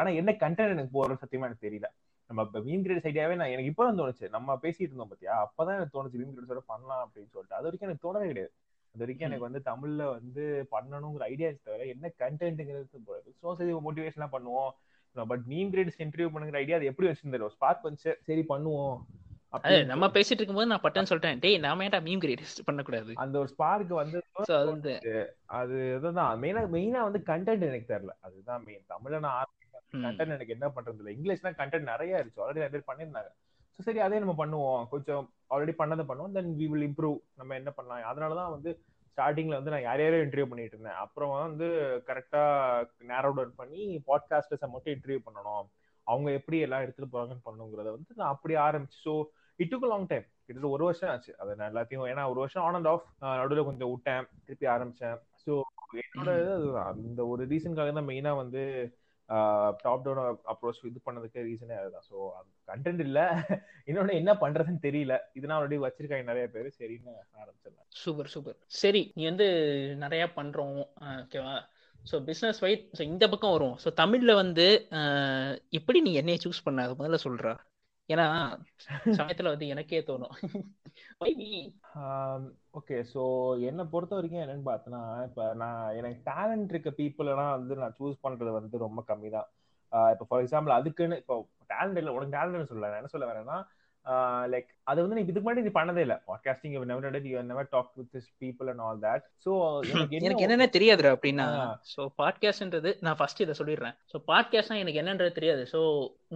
ஆனால் 0.00 0.18
என்ன 0.20 0.32
கண்டென்ட் 0.42 0.74
எனக்கு 0.76 0.96
போடுறது 0.98 1.22
சத்தியமா 1.22 1.46
எனக்கு 1.48 1.66
தெரியல. 1.68 1.88
நம்ம 2.32 2.60
மீன் 2.66 2.84
கிரேட்ஸ் 2.84 3.08
ஐடியாவே 3.10 3.36
நான் 3.40 3.54
எனக்கு 3.54 3.70
இப்போ 3.72 3.84
தான் 3.86 4.00
தோணுச்சு. 4.00 4.26
நம்ம 4.36 4.58
பேசிட்டு 4.64 4.90
இருந்தோம் 4.90 5.12
பார்த்தியா 5.12 5.36
அப்பதான் 5.46 5.78
எனக்கு 5.78 5.96
தோணுச்சு 5.96 6.20
மீன் 6.20 6.34
கிரேட்ஸோட 6.36 6.62
பண்ணலாம் 6.72 7.02
அப்படின்னு 7.06 7.32
சொல்லிட்டு. 7.34 7.58
அது 7.58 7.66
வரைக்கும் 7.68 7.88
எனக்கு 7.88 8.06
தோணவே 8.06 8.28
கிடையாது. 8.32 8.52
அது 8.94 9.02
வரைக்கும் 9.02 9.28
எனக்கு 9.28 9.48
வந்து 9.48 9.62
தமிழ்ல 9.70 10.04
வந்து 10.16 10.44
பண்ணணுங்கிற 10.74 11.26
ஐடியாஸ் 11.32 11.66
தவிர 11.68 11.84
என்ன 11.94 12.12
கண்டென்ட்ங்கிறது 12.22 13.06
போறது. 13.10 13.28
ஸோ 13.42 13.54
சரி 13.60 13.72
பண்ணுவோம். 14.36 14.72
பட் 15.16 15.44
மீன் 15.52 15.72
கிரேட்ஸ் 15.72 15.98
இன்டர்வியூ 16.04 16.28
பண்ணுங்கிற 16.34 16.60
ஐடியா 16.64 16.78
அது 16.78 16.90
எப்படி 16.90 17.08
வச்சிருந்தாரு 17.08 17.54
ஸ்பார்க் 17.56 17.86
வந்துச்சு. 17.86 18.12
சரி 18.28 18.44
பண்ணுவோம். 18.52 18.96
அது 19.56 19.78
நம்ம 19.90 20.04
பேசிட்டு 20.14 20.40
இருக்கும்போது 20.40 20.70
நான் 20.70 20.84
பட்டன் 20.84 21.08
சொல்லிட்டேன். 21.08 21.40
டேய் 21.42 21.56
நாம 21.64 21.84
ஏன்டா 21.86 21.98
மீம் 22.06 22.22
கிரியேட் 22.22 22.68
பண்ணக்கூடாது? 22.68 23.12
அந்த 23.24 23.36
ஒரு 23.40 23.50
ஸ்பார்க் 23.54 23.92
வந்து 24.02 24.18
அது 24.58 25.12
அது 25.58 25.76
இதுதான் 25.96 26.40
மெயினா 26.44 26.62
மெயினா 26.76 27.02
வந்து 27.08 27.20
கண்டென்ட் 27.32 27.66
எனக்கு 27.70 27.90
தெரியல. 27.92 28.14
அதுதான் 28.26 28.64
மெயின் 28.68 28.86
தமிழ்ல 28.92 29.20
நான் 29.26 29.50
கண்டென்ட் 30.04 30.34
எனக்கு 30.36 30.56
என்ன 30.56 30.68
பண்றது 30.76 31.00
இல்லை 31.02 31.14
இங்கிலீஷ்னா 31.18 31.52
கண்டென்ட் 31.60 31.90
நிறைய 31.92 32.20
இருந்துச்சு. 32.20 32.42
ஆல்ரெடி 32.44 32.62
நிறைய 32.62 32.74
பேர் 32.74 32.88
பண்ணியிருந்தாங்க. 32.90 33.30
ஸோ 33.74 33.82
சரி 33.86 34.00
அதே 34.06 34.16
நம்ம 34.22 34.34
பண்ணுவோம். 34.38 34.82
கொஞ்சம் 34.92 35.24
ஆல்ரெடி 35.52 35.74
பண்ணதை 35.82 36.04
பண்ணுவோம். 36.08 36.34
தென் 36.38 36.50
வி 36.60 36.66
வில் 36.72 36.86
இம்ப்ரூவ் 36.88 37.18
நம்ம 37.40 37.54
என்ன 37.60 37.70
பண்ணலாம்? 37.76 38.08
அதனால 38.10 38.34
தான் 38.40 38.54
வந்து 38.56 38.72
ஸ்டார்டிங்ல 39.12 39.58
வந்து 39.58 39.72
நான் 39.74 39.86
யார் 39.86 40.02
யாரையும் 40.02 40.26
இன்டர்வியூ 40.26 40.48
பண்ணிட்டு 40.50 40.76
இருந்தேன். 40.76 40.98
அப்புறம் 41.04 41.32
வந்து 41.46 41.66
கரெக்டா 42.08 42.42
நேரோ 43.10 43.30
டவுன் 43.38 43.58
பண்ணி 43.60 43.82
பாட்காஸ்டர்ஸை 44.08 44.68
மட்டும் 44.74 44.94
இன்டர்வியூ 44.96 45.22
பண்ணணும். 45.26 45.66
அவங்க 46.06 46.28
எப்படி 46.38 46.58
எல்லாம் 46.66 46.84
எடுத்துட்டு 46.84 47.12
போறாங்கன்னு 47.12 47.46
பண்ணுங்கிறத 47.48 47.88
வந்து 47.96 48.20
நான் 48.20 48.32
அப்படி 48.34 48.54
ஆரம்பிச்சு. 48.66 48.98
So 49.06 49.12
it 49.58 49.70
took 49.72 49.90
long 49.90 50.08
time 50.12 50.24
கிட்டத்தட்ட 50.44 50.74
ஒரு 50.76 50.84
வருஷம் 50.88 51.10
ஆச்சு. 51.10 51.32
அதை 51.40 51.50
நான் 51.58 51.70
எல்லாத்தையும் 51.72 52.08
ஏன்னா 52.12 52.22
ஒரு 52.32 52.40
வருஷம் 52.44 52.64
ஆன் 52.68 52.78
அண்ட் 52.78 52.90
ஆஃப் 52.92 53.06
நடுவில் 53.40 53.68
கொஞ்சம் 53.68 53.92
விட்டேன். 53.92 54.24
திருப்பி 54.46 54.66
ஆரம்பிச்சேன். 54.74 55.18
ஸோ 55.44 55.52
என்னோட 56.02 56.32
அந்த 56.90 57.20
ஒரு 57.32 57.42
ரீசனுக்காக 57.52 57.92
தான் 57.98 58.10
மெயினா 58.10 58.32
வந்து 58.42 58.62
டாப் 59.82 60.04
டவுன் 60.04 60.20
அப்ரோச் 60.52 60.80
இது 60.90 61.00
பண்ணதுக்கு 61.06 61.44
ரீசனே 61.48 61.76
அதுதான். 61.80 62.06
ஸோ 62.10 62.16
கண்டென்ட் 62.68 63.02
இல்ல. 63.06 63.20
இன்னொன்னு 63.88 64.18
என்ன 64.20 64.32
பண்றதுன்னு 64.42 64.84
தெரியல. 64.86 65.16
இதெல்லாம் 65.34 65.58
ஆல்ரெடி 65.58 65.78
வச்சிருக்காங்க 65.84 66.26
நிறைய 66.30 66.46
பேர். 66.54 66.68
சரின்னு 66.80 67.12
ஆரம்பிச்சிடலாம். 67.42 67.88
சூப்பர் 68.02 68.32
சூப்பர் 68.34 68.58
சரி 68.80 69.02
நீ 69.16 69.24
வந்து 69.30 69.48
நிறைய 70.04 70.24
பண்றோம். 70.38 70.80
ஓகேவா 71.22 71.56
ஸோ 72.10 72.16
பிஸ்னஸ் 72.28 72.60
வைட் 72.60 72.84
ஸோ 72.98 73.02
இந்த 73.02 73.24
பக்கம் 73.32 73.54
வரும் 73.56 73.76
ஸோ 73.82 73.88
தமிழ்ல 74.02 74.32
வந்து 74.34 74.66
எப்படி 75.70 76.00
நீ 76.00 76.12
என்னைய 76.14 76.38
சூஸ் 76.44 76.64
பண்ண? 76.64 76.86
அது 76.86 76.98
முதல்ல 77.00 77.20
சொல்றா. 77.26 77.52
ஏன்னா 78.12 78.26
சமயத்துல 79.18 79.50
வந்து 79.52 79.66
எனக்கே 79.68 80.00
தோணும். 80.02 80.34
ஓகே 82.72 82.96
ஸோ 83.12 83.22
என்னை 83.68 83.84
பொறுத்த 83.92 84.12
வரைக்கும் 84.14 84.42
என்னன்னு 84.42 84.68
பார்த்தோன்னா 84.68 85.02
இப்போ 85.26 85.44
நான் 85.54 85.94
எனக்கு 85.98 86.20
டேலண்ட் 86.30 86.72
இருக்க 86.72 86.90
பீப்புளெல்லாம் 86.98 87.52
வந்து 87.56 87.76
நான் 87.76 87.96
சூஸ் 87.98 88.22
பண்றது 88.24 88.52
வந்து 88.58 88.78
ரொம்ப 88.78 89.02
கம்மி 89.08 89.30
தான் 89.30 89.48
இப்போ 90.12 90.26
ஃபார் 90.28 90.42
எக்ஸாம்பிள் 90.44 90.76
அதுக்குன்னு 90.76 91.18
இப்போ 91.18 91.36
டேலண்ட் 91.70 92.00
இல்லை 92.00 92.14
உனக்கு 92.14 92.36
டேலண்ட் 92.36 92.72
சொல்ல 92.72 92.92
என்ன 92.94 93.12
சொல்ல 93.14 93.28
வரேன்னா 93.30 93.58
லைக் 94.52 94.68
அது 94.90 94.98
வந்து 95.02 95.16
நீ 95.16 95.22
இதுக்கு 95.24 95.44
முன்னாடி 95.44 95.62
நீ 95.66 95.72
பண்ணதே 95.74 96.00
இல்ல. 96.06 96.14
Podcasting 96.30 96.72
you 96.74 96.80
never 96.90 97.26
you 97.32 97.42
never 97.50 97.68
talk 97.74 97.90
with 97.98 98.08
this 98.14 98.30
people 98.42 98.68
and 98.72 98.82
all 98.86 99.00
that 99.04 99.24
so 99.44 99.52
எனக்கு 100.18 100.44
என்னென்ன 100.46 100.68
தெரியாதுடா 100.76 101.12
அப்படின்னா 101.16 101.46
சோ 101.92 102.08
பாட்காஸ்ட்ன்றது 102.20 102.92
நான் 103.06 103.18
ஃபர்ஸ்ட் 103.20 103.42
இதை 103.44 103.54
சொல்லிடுறேன். 103.60 103.96
சோ 104.12 104.18
பாட்காஸ்ட்னா 104.30 104.78
எனக்கு 104.84 105.00
என்னன்றது 105.02 105.32
தெரியாது. 105.38 105.64
சோ 105.72 105.80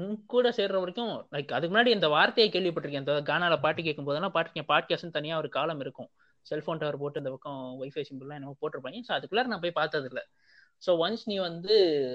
உன் 0.00 0.14
கூட 0.35 0.52
சேர்ற 0.58 0.80
வரைக்கும் 0.85 1.12
லைக் 1.37 1.54
அதுக்கு 1.56 1.73
முன்னாடி 1.75 1.92
இந்த 1.96 2.08
வார்த்தையை 2.16 2.49
கேள்விப்பட்டிருக்கேன். 2.56 3.04
இந்த 3.06 3.16
கானால 3.30 3.56
பாட்டு 3.66 3.87
கேட்கும் 3.88 4.08
போதெல்லாம் 4.11 4.37
பாட்டு 4.38 4.68
பாட்காஸ்ட்னு 4.73 5.16
தனியா 5.18 5.37
ஒரு 5.42 5.50
காலம் 5.58 5.82
இருக்கும். 5.87 6.11
செல்போன் 6.46 6.80
டவர் 6.80 7.02
போட்டு 7.02 7.20
இந்த 7.20 7.30
பக்கம் 7.30 7.62
வைஃபை 7.82 8.04
சிம்பிள்லாம் 8.11 8.38
என்னமோ 8.40 8.58
போட்டிருப்பாங்க. 8.62 9.06
ஸோ 9.08 9.14
அதுக்குள்ளார 9.18 9.50
நான் 9.52 9.64
போய் 9.64 9.78
பார்த்தது 9.80 10.08
இல்லை. 10.12 10.25
ஸோ 10.82 10.90
ஒன்ஸ் 11.04 11.25
நீ 11.30 11.37
வந்து 11.49 11.75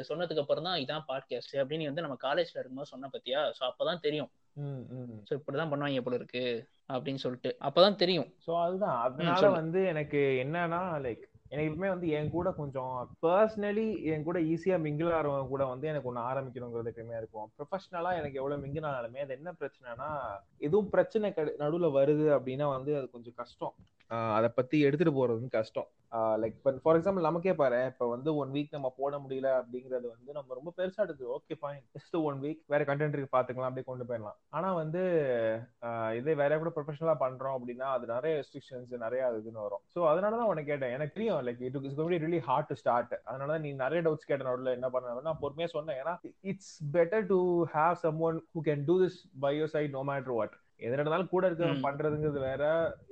சொன்னதுக்கு 0.10 0.44
அப்புறம் 0.44 0.68
தான் 0.68 0.80
இதான் 0.84 1.06
பாட்காஸ்ட் 1.08 1.56
அப்படின்னு 1.62 1.90
வந்து 1.90 2.06
நம்ம 2.06 2.18
காலேஜ்ல 2.28 2.60
இருக்கும்போது 2.60 2.92
சொன்ன 2.94 3.10
பத்தியா? 3.16 3.42
ஸோ 3.58 3.62
அப்பதான் 3.70 4.04
தெரியும். 4.06 4.30
ஸோ 4.60 5.32
இப்படிதான் 5.32 5.72
பண்ணுவாங்க 5.72 6.02
போல 6.02 6.16
இருக்கு 6.16 6.70
அப்படின்னு 6.94 7.16
சொல்லிட்டு. 7.16 7.58
அப்பதான் 7.62 7.96
தெரியும். 7.96 8.34
ஸோ 8.48 8.62
அதுதான். 8.62 9.02
அதனால 9.02 9.50
வந்து 9.50 9.86
எனக்கு 9.86 10.18
என்னன்னா 10.18 10.82
லைக் 11.00 11.24
எனக்கு 11.54 11.70
எப்பவுமே 11.70 11.90
வந்து 11.94 12.10
என் 12.18 12.34
கூட 12.36 12.50
கொஞ்சம் 12.60 12.94
பர்சனலி 13.26 13.88
என் 14.12 14.26
கூட 14.28 14.40
ஈஸியா 14.52 14.78
மிங்கிள் 14.86 15.14
ஆகிறவங்க 15.16 15.52
கூட 15.54 15.64
வந்து 15.72 15.90
எனக்கு 15.92 16.10
ஒன்று 16.12 16.28
ஆரம்பிக்கணுங்கிறது 16.30 16.92
எப்பயுமே 16.92 17.18
இருக்கும். 17.22 17.48
ப்ரொஃபஷனலா 17.58 18.12
எனக்கு 18.20 18.40
எவ்வளவு 18.42 18.64
மிங்கிள் 18.66 18.90
ஆனாலுமே 18.90 19.24
அது 19.26 19.38
என்ன 19.40 19.56
பிரச்சனைனா 19.62 20.10
எதுவும் 20.68 20.92
பிரச்சனை 20.94 21.34
நடுவில் 21.64 21.96
வருது 22.00 22.28
அப்படின்னா 22.38 22.68
வந்து 22.76 22.94
அது 23.00 23.08
கொஞ்சம் 23.16 23.40
கஷ்டம். 23.42 23.76
அதை 24.38 24.48
பத்தி 24.56 24.78
எடுத்துட்டு 24.86 25.12
போறது 25.18 25.50
கஷ்டம். 25.58 25.90
லைக் 26.42 26.56
இப்போ 26.58 26.72
ஃபார் 26.86 26.98
எக்ஸாம்பிள் 26.98 27.28
நமக்கே 27.28 27.54
பாரு 27.60 27.78
இப்போ 27.92 28.06
வந்து 28.14 28.30
ஒன் 28.40 28.50
வீக் 28.56 28.74
நம்ம 28.76 28.88
போட 28.98 29.14
முடியல 29.24 29.50
அப்படிங்கறது 29.60 30.08
வந்து 30.14 30.32
நம்ம 30.38 30.56
ரொம்ப 30.58 30.72
பெருசா 30.80 31.04
எடுக்கு 31.06 31.26
okay 31.36 31.56
fine 31.62 31.84
just 31.96 32.18
one 32.30 32.40
week 32.46 32.60
வேற 32.74 32.82
கண்டென்ட் 32.90 33.16
இருக்கு 33.16 33.36
பாத்துக்கலாம் 33.36 33.70
அப்படியே 33.70 33.88
கொண்டு 33.90 34.08
போயிடலாம். 34.10 34.38
ஆனா 34.58 34.70
வந்து 34.80 35.04
இதே 36.20 36.34
வேற 36.42 36.58
கூட 36.64 36.72
ப்ரொஃபஷனலா 36.78 37.16
பண்றோம் 37.24 37.56
அப்படின்னா 37.58 37.88
அது 37.98 38.08
நிறைய 38.16 38.34
ரெஸ்ட்ரிக்ஷன்ஸ் 38.40 38.92
நிறைய 39.06 39.30
இதுன்னு 39.38 39.66
வரும். 39.68 39.84
ஸோ 39.94 40.02
அதனால 40.12 40.40
தான் 40.42 40.52
உனக்கு 40.54 40.72
கேட்டேன். 40.72 40.96
எனக்கு 40.98 41.16
தெரியும் 41.18 41.40
like 41.48 41.62
it 41.68 41.78
is 41.90 41.98
Gopi 42.00 42.20
really 42.26 42.40
hard 42.50 42.70
to 42.72 42.78
start 42.82 43.14
அதனால 43.24 43.58
நீ 43.66 43.72
நிறைய 43.84 44.02
டவுட்ஸ் 44.08 44.30
கேட்ட 44.30 44.44
நடுவில் 44.50 44.76
என்ன 44.78 44.90
பண்ண 44.96 45.20
நான் 45.28 45.42
பொறுமையா 45.42 45.70
சொன்னேன். 45.76 46.00
ஏன்னா 46.02 46.16
it's 46.52 46.74
better 46.98 47.26
to 47.34 47.40
have 47.78 47.96
someone 48.30 48.40
who 48.56 48.62
can 48.70 48.84
do 48.90 48.98
this 49.04 49.20
by 49.46 49.54
your 49.60 49.74
side 49.76 49.96
no 50.00 50.04
matter 50.12 50.36
what 50.40 50.58
எது 50.86 51.00
நடந்தாலும் 51.00 51.32
கூட 51.36 51.46
இருக்க 51.48 51.66
பண்றதுங்கிறது 51.88 52.40
வேற 52.50 52.64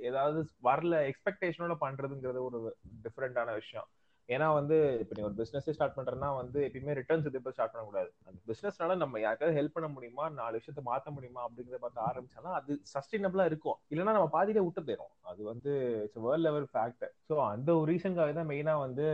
ஏதாவது 0.10 0.40
வரல 0.68 1.02
எக்ஸ்பெக்டேஷனோட 1.10 1.74
பண்றதுங்கிறது 1.86 2.40
ஒரு 2.48 2.60
டிஃப்ரெண்டான 3.04 3.54
விஷயம். 3.54 3.88
ஏன்னா 4.36 4.48
வந்து 4.58 4.78
இப்போ 5.02 5.14
நீ 5.18 5.22
ஒரு 5.28 5.36
பிசினஸ் 5.40 5.68
ஸ்டார்ட் 5.76 5.96
பண்றேன்னா 5.98 6.30
வந்து 6.40 6.60
எப்பயுமே 6.66 6.96
ரிட்டர்ன்ஸ் 7.00 7.28
எதிர்ப்பு 7.30 7.54
ஸ்டார்ட் 7.54 7.74
பண்ணக்கூடாது. 7.74 8.10
அந்த 8.28 8.40
பிசினஸ்னால 8.50 8.98
நம்ம 9.04 9.20
யாருக்காவது 9.26 9.58
ஹெல்ப் 9.60 9.76
பண்ண 9.78 9.88
முடியுமா? 9.96 10.26
நாலு 10.40 10.54
விஷயத்த 10.60 10.82
மாத்த 10.90 11.14
முடியுமா? 11.16 11.42
அப்படிங்கிறத 11.46 11.80
பார்த்து 11.86 12.02
ஆரம்பிச்சாலும் 12.10 12.58
அது 12.60 12.80
சஸ்டைனபிளா 12.94 13.46
இருக்கும். 13.52 13.78
இல்லைன்னா 13.92 14.16
நம்ம 14.18 14.30
பாதியிலே 14.36 14.64
விட்டு 14.66 14.84
போயிடும் 14.90 15.14
அது 15.32 15.42
வந்து 15.52 15.72
it's 16.04 16.22
world 16.26 16.46
level 16.48 16.68
fact 16.74 17.06
so 17.30 17.36
அந்த 17.54 17.70
ஒரு 17.80 17.88
ரீசனுக்காக 17.92 18.34
தான் 18.38 18.50
மெயினா 18.52 18.76
வந்து 18.86 19.08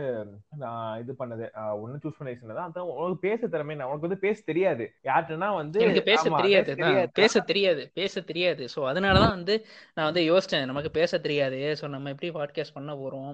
நான் 0.64 0.98
இது 1.02 1.12
பண்ணது. 1.22 1.46
ஒன்னு 1.82 2.02
சூஸ் 2.04 2.18
பண்ண 2.18 2.30
ரீசன் 2.32 2.56
தான் 2.58 2.68
அதான் 2.68 2.92
உனக்கு 2.96 3.24
பேச 3.26 3.40
திறமை 3.54 3.76
உனக்கு 3.88 4.08
வந்து 4.08 4.22
பேச 4.26 4.38
தெரியாது. 4.50 4.86
யார்ட்டுனா 5.10 5.48
வந்து 5.60 5.82
எனக்கு 5.86 6.06
பேச 6.10 6.22
தெரியாது. 6.36 6.76
பேச 7.20 7.44
தெரியாது. 7.50 7.82
பேச 8.00 8.22
தெரியாது. 8.30 8.64
ஸோ 8.74 8.82
அதனாலதான் 8.92 9.36
வந்து 9.38 9.56
நான் 9.96 10.08
வந்து 10.10 10.24
யோசிச்சேன் 10.32 10.70
நமக்கு 10.72 10.92
பேச 11.00 11.18
தெரியாது. 11.26 11.60
ஸோ 11.80 11.84
நம்ம 11.96 12.10
எப்படி 12.14 12.30
பாட்காஸ்ட் 12.38 12.76
பண்ண 12.78 12.94
போறோம்? 13.02 13.32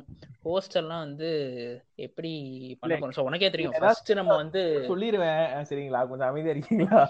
ஹோஸ்ட் 0.49 0.79
எல்லாம் 0.83 1.05
வந்து 1.07 1.31
எப்படி 2.07 2.33
பண்ண 2.81 2.95
போறோம்? 2.97 3.17
சோ 3.19 3.29
உனக்கே 3.29 3.51
தெரியும். 3.51 3.77
ஃபர்ஸ்ட் 3.83 4.13
நம்ம 4.21 4.37
வந்து 4.43 4.63
சொல்லிடுவேன் 4.91 5.41
சரிங்களா? 5.71 6.03
கொஞ்சம் 6.11 6.31
அமைதியா 6.31 6.55
இருக்கீங்களா? 6.55 7.01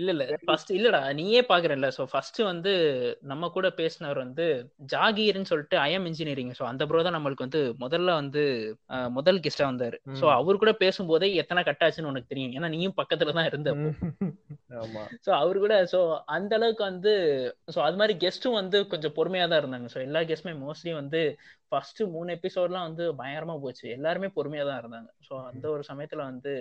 இல்ல 0.00 0.10
இல்ல. 0.14 0.24
ஃபர்ஸ்ட் 0.46 0.70
இல்லடா 0.76 1.00
நீயே 1.18 1.40
பாக்குறல்ல 1.48 1.88
சோ 1.96 2.02
ஃபர்ஸ்ட் 2.12 2.38
வந்து 2.42 2.72
நம்ம 3.22 3.50
கூட 3.56 3.66
பேசினவர் 3.80 4.20
வந்து 4.22 4.46
ஜாகீர்னு 4.92 5.50
சொல்லிட்டு 5.50 5.76
ஐஎம் 5.78 6.06
இன்ஜினியரிங் 6.10 6.52
சோ 6.58 6.64
அந்த 6.70 6.86
ப்ரோ 6.90 7.02
தான் 7.06 7.16
நம்மளுக்கு 7.16 7.46
வந்து 7.46 7.62
முதல்ல 7.84 8.14
வந்து 8.20 8.42
முதல் 9.18 9.42
கெஸ்டா 9.44 9.66
வந்தாரு. 9.70 9.98
சோ 10.20 10.26
அவர் 10.38 10.62
கூட 10.62 10.72
பேசும்போதே 10.82 11.28
எத்தனை 11.42 11.62
கட்டாச்சுன்னு 11.62 12.12
உனக்கு 12.12 12.32
தெரியும். 12.32 12.54
ஏன்னா 12.58 12.70
நீயும் 12.76 12.98
பக்கத்துல 13.00 13.36
தான் 13.38 13.50
இருந்த 13.50 13.74
சோ 15.26 15.30
அவரு 15.32 15.58
கூட 15.58 15.76
சோ 15.92 16.00
அந்த 16.26 16.52
அளவுக்கு 16.54 16.82
வந்து 16.82 17.12
சோ 17.74 17.78
அது 17.80 17.96
மாதிரி 17.96 18.14
கெஸ்டும் 18.24 18.58
வந்து 18.58 18.78
கொஞ்சம் 18.86 19.14
பொறுமையா 19.16 19.46
தான் 19.48 19.60
இருந்தாங்க. 19.62 19.88
சோ 19.94 19.98
எல்லா 20.00 20.20
கெஸ்டுமே 20.20 20.54
மோஸ்ட்லி 20.64 20.92
வந்து 20.94 21.20
ஃபர்ஸ்ட் 21.68 22.00
மூணு 22.14 22.30
எபிசோட்லாம் 22.32 22.86
வந்து 22.88 23.04
பயங்கரமா 23.14 23.56
போச்சு. 23.60 23.84
எல்லாருமே 23.90 24.30
பொறுமையா 24.36 24.64
தான் 24.64 24.80
இருந்தாங்க. 24.82 25.10
சோ 25.28 25.34
அந்த 25.46 25.64
ஒரு 25.70 25.84
சமயத்துல 25.88 26.22
வந்து 26.30 26.52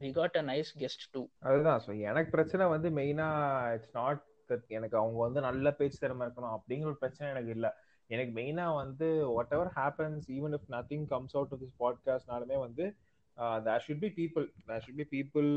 we 0.00 0.10
got 0.12 0.36
a 0.36 0.42
nice 0.42 0.72
guest 0.78 1.06
too 1.14 1.22
அதுதான். 1.42 1.82
ஸோ 1.86 1.92
எனக்கு 2.00 2.30
பிரச்சனை 2.30 2.66
வந்து 2.66 2.90
மெயினா 2.90 3.28
இட்ஸ் 3.74 3.94
நாட் 3.94 4.24
எனக்கு 4.68 4.96
அவங்க 4.96 5.18
வந்து 5.18 5.40
நல்ல 5.40 5.70
பேச்சு 5.70 5.98
திறமை 5.98 6.24
இருக்கணும் 6.26 6.54
அப்படிங்கிற 6.56 6.86
ஒரு 6.86 6.98
பிரச்சனை 6.98 7.26
எனக்கு 7.30 7.50
இல்லை. 7.50 7.70
எனக்கு 8.10 8.32
மெயினா 8.40 8.64
வந்து 8.74 9.08
whatever 9.52 9.70
happens 9.76 10.26
even 10.36 10.54
if 10.56 10.70
nothing 10.70 11.06
comes 11.06 11.36
out 11.36 11.52
of 11.52 11.62
this 11.62 11.76
பாட்காஸ்ட்னாலுமே 11.82 12.56
வந்து 12.58 12.84
there 13.66 13.84
should 13.84 14.02
be 14.04 14.10
people 14.18 14.46
there 14.68 14.82
should 14.84 14.98
be 15.00 15.06
people 15.14 15.48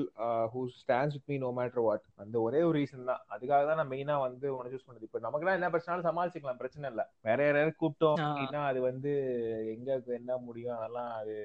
who 0.53 0.61
stands 0.79 1.15
with 1.17 1.29
me 1.31 1.37
no 1.45 1.49
matter 1.59 1.83
what 1.87 2.05
அந்த 2.23 2.35
ஒரே 2.45 2.61
ஒரு 2.67 2.75
ரீசன் 2.79 3.09
தான். 3.09 3.21
அதுக்காக 3.33 3.61
தான் 3.69 3.79
நான் 3.81 3.91
மெயினா 3.93 4.15
வந்து 4.25 4.47
உன 4.57 4.69
சூஸ் 4.73 4.85
பண்ணது. 4.87 5.07
இப்போ 5.07 5.21
நமக்குலாம் 5.25 5.57
என்ன 5.59 5.69
பிரச்சனாலும் 5.73 6.07
சமாளிச்சுக்கலாம். 6.09 6.59
பிரச்சனை 6.61 6.89
இல்லை. 6.91 7.05
வேற 7.27 7.39
யாராவது 7.47 7.73
கூப்பிட்டோம் 7.81 8.17
அப்படின்னா 8.25 8.61
அது 8.71 8.81
வந்து 8.89 9.11
எங்க 9.73 9.99
என்ன 10.19 10.37
முடியும் 10.47 10.77
அதெல்லாம் 10.77 11.11
அது 11.19 11.35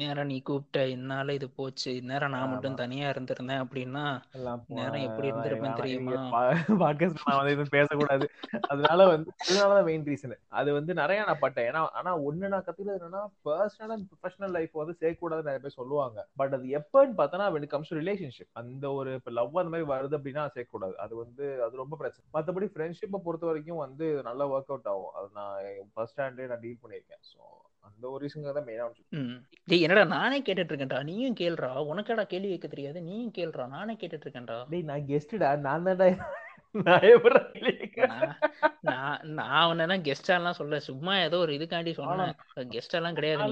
நேரம் 0.00 0.30
நீ 0.32 0.38
கூப்பிட்ட 0.50 0.80
என்னால 0.96 1.34
இது 1.38 1.48
போச்சு 1.60 1.92
நேரம் 2.10 2.34
நான் 2.36 2.52
மட்டும் 2.52 2.78
தனியா 2.82 3.08
இருந்திருந்தேன் 3.14 3.62
அப்படின்னா 3.64 4.04
நேரம் 4.78 5.06
எப்படி 5.08 5.30
இருந்திருப்பேன் 5.32 5.78
தெரியுமா? 5.80 6.12
பாட்காஸ்ட் 6.84 7.26
நான் 7.28 7.40
வந்து 7.40 7.54
எதுவும் 7.56 7.74
பேசக்கூடாது. 7.76 8.28
அதனால 8.70 9.08
வந்து 9.14 9.30
அதனாலதான் 9.44 9.88
மெயின் 9.90 10.06
ரீசன் 10.10 10.36
அது 10.60 10.70
வந்து 10.78 10.92
நிறைய 11.02 11.20
நான் 11.28 11.42
பட்டேன். 11.44 11.68
ஏன்னா 11.70 11.82
ஆனா 12.00 12.12
ஒண்ணு 12.28 12.52
நான் 12.54 12.66
கத்துக்கிறது 12.68 12.98
என்னன்னா 13.00 13.24
பர்சனல் 13.48 13.94
அண்ட் 13.96 14.08
ப்ரொஃபஷனல் 14.10 14.54
லைஃப் 14.58 14.80
வந்து 14.82 14.96
சேர்க்கக்கூடாது 15.02 15.45
நிறைய 15.48 15.60
பேர் 15.64 15.78
சொல்லுவாங்க. 15.78 16.18
பட் 16.40 16.54
அது 16.56 16.66
எப்பன்னு 16.80 17.14
பார்த்தனா 17.20 17.46
வென் 17.56 17.68
கம்ஸ் 17.74 17.92
டு 17.92 17.98
ரிலேஷன்ஷிப் 18.02 18.50
அந்த 18.60 18.86
ஒரு 18.98 19.12
இப்ப 19.20 19.32
லவ் 19.38 19.60
அந்த 19.62 19.72
மாதிரி 19.74 19.88
வருது 19.94 20.18
அப்படின்னா 20.18 20.44
சேர்க்கக்கூடாது. 20.56 20.96
அது 21.04 21.14
வந்து 21.22 21.46
அது 21.66 21.82
ரொம்ப 21.82 21.96
பிரச்சனை. 22.02 22.26
மற்றபடி 22.36 22.68
ஃப்ரெண்ட்ஷிப்பை 22.74 23.20
பொறுத்த 23.26 23.46
வரைக்கும் 23.50 23.84
வந்து 23.84 24.08
நல்லா 24.30 24.46
ஒர்க் 24.54 24.72
அவுட் 24.74 24.90
ஆகும். 24.94 25.14
அது 25.18 25.30
நான் 25.40 25.58
ஃபர்ஸ்ட் 25.94 26.20
ஹேண்டே 26.22 26.48
நான் 26.52 26.64
டீல் 26.64 26.82
பண்ணியிருக்கேன். 26.84 27.22
ஸோ 27.32 27.40
அந்த 27.88 28.04
ஒரு 28.12 28.20
ரீசன் 28.24 28.46
தான் 28.58 28.68
மெயினா 28.68 28.86
டேய் 29.68 29.84
என்னடா 29.86 30.04
நானே 30.16 30.38
கேட்டுட்டு 30.46 30.72
இருக்கேன்டா 30.72 30.98
நீயும் 31.10 31.36
கேள்றா. 31.40 31.70
உனக்கடா 31.92 32.24
கேள்வி 32.32 32.48
கேட்க 32.52 32.68
தெரியாது? 32.72 32.98
நீயும் 33.08 33.36
கேள்றா. 33.38 33.64
நானே 33.76 33.94
கேட்டுட்டு 34.00 34.26
இருக்கேன்டா 34.26 34.56
டேய் 34.72 34.88
நான் 34.90 35.06
கெஸ்டடா 35.10 35.50
நான் 35.66 35.86
தான்டா 35.88 36.08
நான் 39.38 39.68
உன்னா 39.70 39.96
கெஸ்ட் 40.06 40.30
எல்லாம் 40.34 40.58
சொல்ல 40.58 40.78
சும்மா 40.86 41.12
ஏதோ 41.26 41.36
ஒரு 41.44 41.52
இதுக்காண்டி 41.56 41.92
சொன்னேன். 41.98 42.34
கெஸ்ட் 42.74 42.96
எல்லாம் 42.98 43.16
கிடையாது 43.18 43.42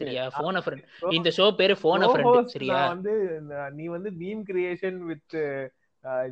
சரியா? 0.00 0.24
போன 0.38 0.62
ஃப்ரெண்ட் 0.64 0.86
இந்த 1.18 1.30
ஷோ 1.38 1.46
பேரு 1.60 1.74
போன 1.84 2.08
ஃப்ரெண்ட் 2.12 2.52
சரியா? 2.54 2.80
வந்து 2.94 3.12
நீ 3.78 3.86
வந்து 3.96 4.10
meme 4.22 4.42
creation 4.50 4.98
with 5.10 5.36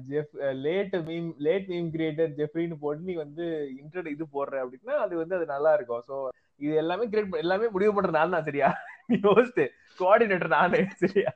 Jeff 0.08 0.32
late 0.62 0.94
meme 1.08 1.30
late 1.46 1.68
meme 1.68 1.90
creator 1.94 2.32
ஜெஃப்ரின்னு 2.38 2.78
போட்டு 2.84 3.08
நீ 3.10 3.16
வந்து 3.24 3.44
இன்டர் 3.80 4.12
இது 4.14 4.24
போடுற 4.34 4.62
அப்படின்னா 4.64 4.96
அது 5.04 5.14
வந்து 5.22 5.36
அது 5.38 5.46
நல்லா 5.54 5.72
இருக்கும். 5.78 6.04
ஸோ 6.08 6.16
இது 6.60 6.72
எல்லாமே 6.82 7.06
கிரியேட் 7.12 7.42
எல்லாமே 7.44 7.68
முடிவு 7.76 7.94
பண்ற 7.98 8.12
நான் 8.18 8.34
தான் 8.36 8.48
சரியா? 8.48 8.70
நீ 9.10 9.16
ஹோஸ்ட் 9.28 9.60
கோஆர்டினேட்டர் 9.98 10.54
நானு 10.56 10.80
சரியா? 11.04 11.34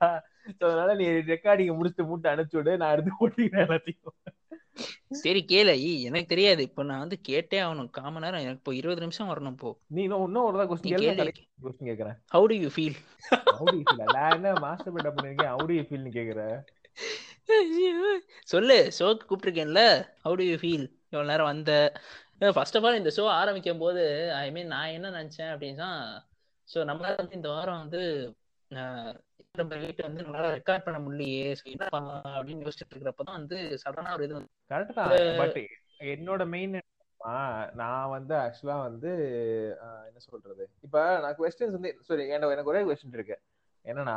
ஸோ 0.51 0.65
அதனால 0.69 0.95
நீ 1.01 1.05
ரெக்கார்டிங் 1.33 1.77
முடிச்சுட்டு 1.79 2.09
மூட்டை 2.11 2.33
அனுப்பிச்சு 2.33 2.61
விடு. 2.61 2.75
நான் 2.83 2.95
எடுத்து 2.95 3.13
போட்டிக்கிறேன் 3.21 3.67
எல்லாத்தையும். 3.67 4.15
சரி 5.23 5.41
கேள. 5.45 5.69
எனக்கு 6.09 6.31
தெரியாது. 6.33 6.63
இப்ப 6.63 6.83
நான் 6.83 7.03
வந்து 7.05 7.19
கேட்டே 7.29 7.59
ஆகணும். 7.65 7.91
காம 7.91 8.21
நேரம் 8.21 8.43
எனக்கு 8.45 8.61
இப்போ 8.63 8.75
இருபது 8.75 9.01
நிமிஷம் 9.01 9.31
வரணும் 9.33 9.59
போ 9.63 9.71
நீ 9.97 10.03
இன்னும் 10.03 10.45
ஒரு 10.49 10.67
கொஸ்டின் 10.71 10.97
கொஸ்டின் 11.65 11.89
கேக்குறேன் 11.91 12.17
how 12.35 12.47
do 12.53 12.57
you 12.65 12.71
feel 12.77 12.97
how 13.59 13.67
do 13.71 13.77
you 13.77 13.85
feel 13.89 14.05
நான் 14.17 14.35
என்ன 14.37 14.53
மாஸ்டர் 14.65 14.95
பெட் 14.97 15.15
பண்ணிருக்கேன்? 15.17 15.53
ஹவு 15.55 15.67
டு 15.71 15.77
யூ 15.79 15.85
ஃபீல்னு 15.89 16.17
கேக்குறேன் 16.19 16.57
சொல்லு. 18.53 18.77
ஷோக்கு 18.99 19.25
கூப்பிட்டுருக்கேன்ல. 19.29 19.81
ஹவு 20.25 20.37
டு 20.41 20.45
யூ 20.51 20.57
ஃபீல் 20.63 20.87
இவ்வளவு 21.11 21.31
நேரம் 21.31 21.51
வந்த. 21.53 21.73
ஃபர்ஸ்ட் 22.57 22.77
ஆஃப் 22.77 22.87
ஆல் 22.87 23.01
இந்த 23.01 23.11
ஷோ 23.17 23.25
ஆரம்பிக்கும் 23.41 23.83
போது 23.83 24.03
ஐ 24.35 24.47
மீன் 24.51 24.73
நான் 24.75 24.95
என்ன 24.97 25.11
நினைச்சேன் 25.11 25.51
அப்படின்னா 25.53 25.89
ஸோ 26.69 26.79
நம்மளால 26.91 27.17
வந்து 27.17 27.37
இந்த 27.37 27.49
வாரம் 27.49 27.83
வந்து 27.85 28.03
நம்ம 29.55 29.77
வீட்டு 29.77 30.03
வந்து 30.03 30.23
நம்மளால 30.23 30.49
ரெக்கார்ட் 30.55 30.85
பண்ண 30.85 30.99
முடியலையே 31.03 31.43
என்ன 31.73 31.89
அப்படின்னு 32.37 32.65
யோசிச்சுட்டு 32.67 32.95
இருக்கிறப்பதான் 32.95 33.39
வந்து 33.39 33.57
சடனா 33.83 34.15
ஒரு 34.17 34.25
இது 34.27 34.41
கரெக்ட் 34.73 34.99
தான். 34.99 35.13
பட் 35.41 35.59
என்னோட 36.15 36.45
மெயின் 36.55 36.75
நான் 37.73 38.13
வந்து 38.15 38.35
ஆக்சுவலா 38.35 38.79
வந்து 38.87 39.11
என்ன 40.09 40.19
சொல்றது? 40.27 40.65
இப்ப 40.87 41.05
நான் 41.21 41.39
கொஸ்டின்ஸ் 41.39 41.77
வந்து 41.77 41.93
சரி 42.09 42.25
எனக்கு 42.29 42.73
ஒரே 42.73 42.83
கொஸ்டின் 42.89 43.17
இருக்கு. 43.19 43.37
என்னன்னா 43.85 44.17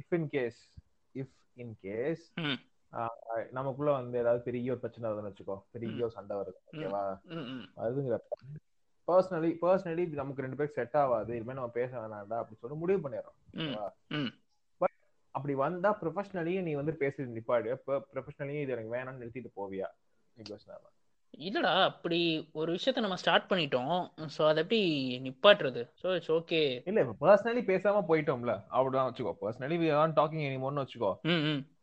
if 0.00 0.14
in 0.18 0.28
case 0.28 0.60
if 1.14 1.34
in 1.56 1.74
case 1.86 2.24
நமக்குள்ள 3.50 3.90
வந்து 3.90 4.16
ஏதாவது 4.18 4.40
பெரிய 4.42 4.72
ஒரு 4.72 4.80
பிரச்சனை 4.80 5.08
வருதுன்னு 5.08 5.30
வச்சுக்கோ 5.30 5.58
பெரிய 5.74 6.04
ஒரு 6.06 6.16
சண்டை 6.18 6.34
வருது 6.36 6.60
ஓகேவா 6.70 7.04
அதுங்கிற 7.84 8.18
பர்சனலி 9.08 9.50
பர்சனலி 9.62 10.04
நமக்கு 10.20 10.44
ரெண்டு 10.44 10.58
பேருக்கு 10.58 10.80
செட் 10.80 10.96
ஆகாது 11.00 11.32
இனிமே 11.38 11.58
நம்ம 11.58 11.74
பேச 11.80 11.90
வேணாம்டா 11.96 12.38
அப்படி 12.40 12.58
சொல்லி 12.60 12.82
முடிவு 12.84 13.00
பண்ணிடுறோம் 13.04 14.30
அப்படி 15.34 15.54
வந்தா 15.54 15.90
ப்ரொஃபஷனலியும் 16.00 16.66
நீ 16.68 16.72
வந்து 16.74 16.92
பேசி 16.94 17.22
நிப்பாடு. 17.36 17.70
ப்ரொஃபஷனலியும் 18.12 18.64
இது 18.64 18.74
எனக்கு 18.76 18.94
வேணாம்னு 18.96 19.22
நிறுத்திட்டு 19.22 19.50
போவியா? 19.60 19.88
இல்லடா 21.46 21.72
அப்படி 21.82 22.18
ஒரு 22.52 22.70
விஷயத்த 22.72 23.04
நம்ம 23.04 23.16
ஸ்டார்ட் 23.16 23.48
பண்ணிட்டோம். 23.50 23.96
சோ 24.36 24.42
அதை 24.48 24.60
எப்படி 24.62 24.80
நிப்பாட்டுறது? 25.26 25.82
சோ 26.02 26.08
இட்ஸ் 26.14 26.32
ஓகே 26.32 26.60
இல்ல 26.84 27.02
இப்ப 27.04 27.16
பர்சனலி 27.24 27.62
பேசாம 27.70 28.02
போயிட்டோம்ல. 28.10 28.52
அப்படிதான் 28.76 29.08
வச்சுக்கோ. 29.08 29.32
பர்சனலி 29.42 29.78
வி 29.82 29.88
ஆர் 29.92 30.12
டாக்கிங் 30.12 30.46
எனிமோர்னு 30.50 30.84
வச்சுக்கோ. 30.84 31.10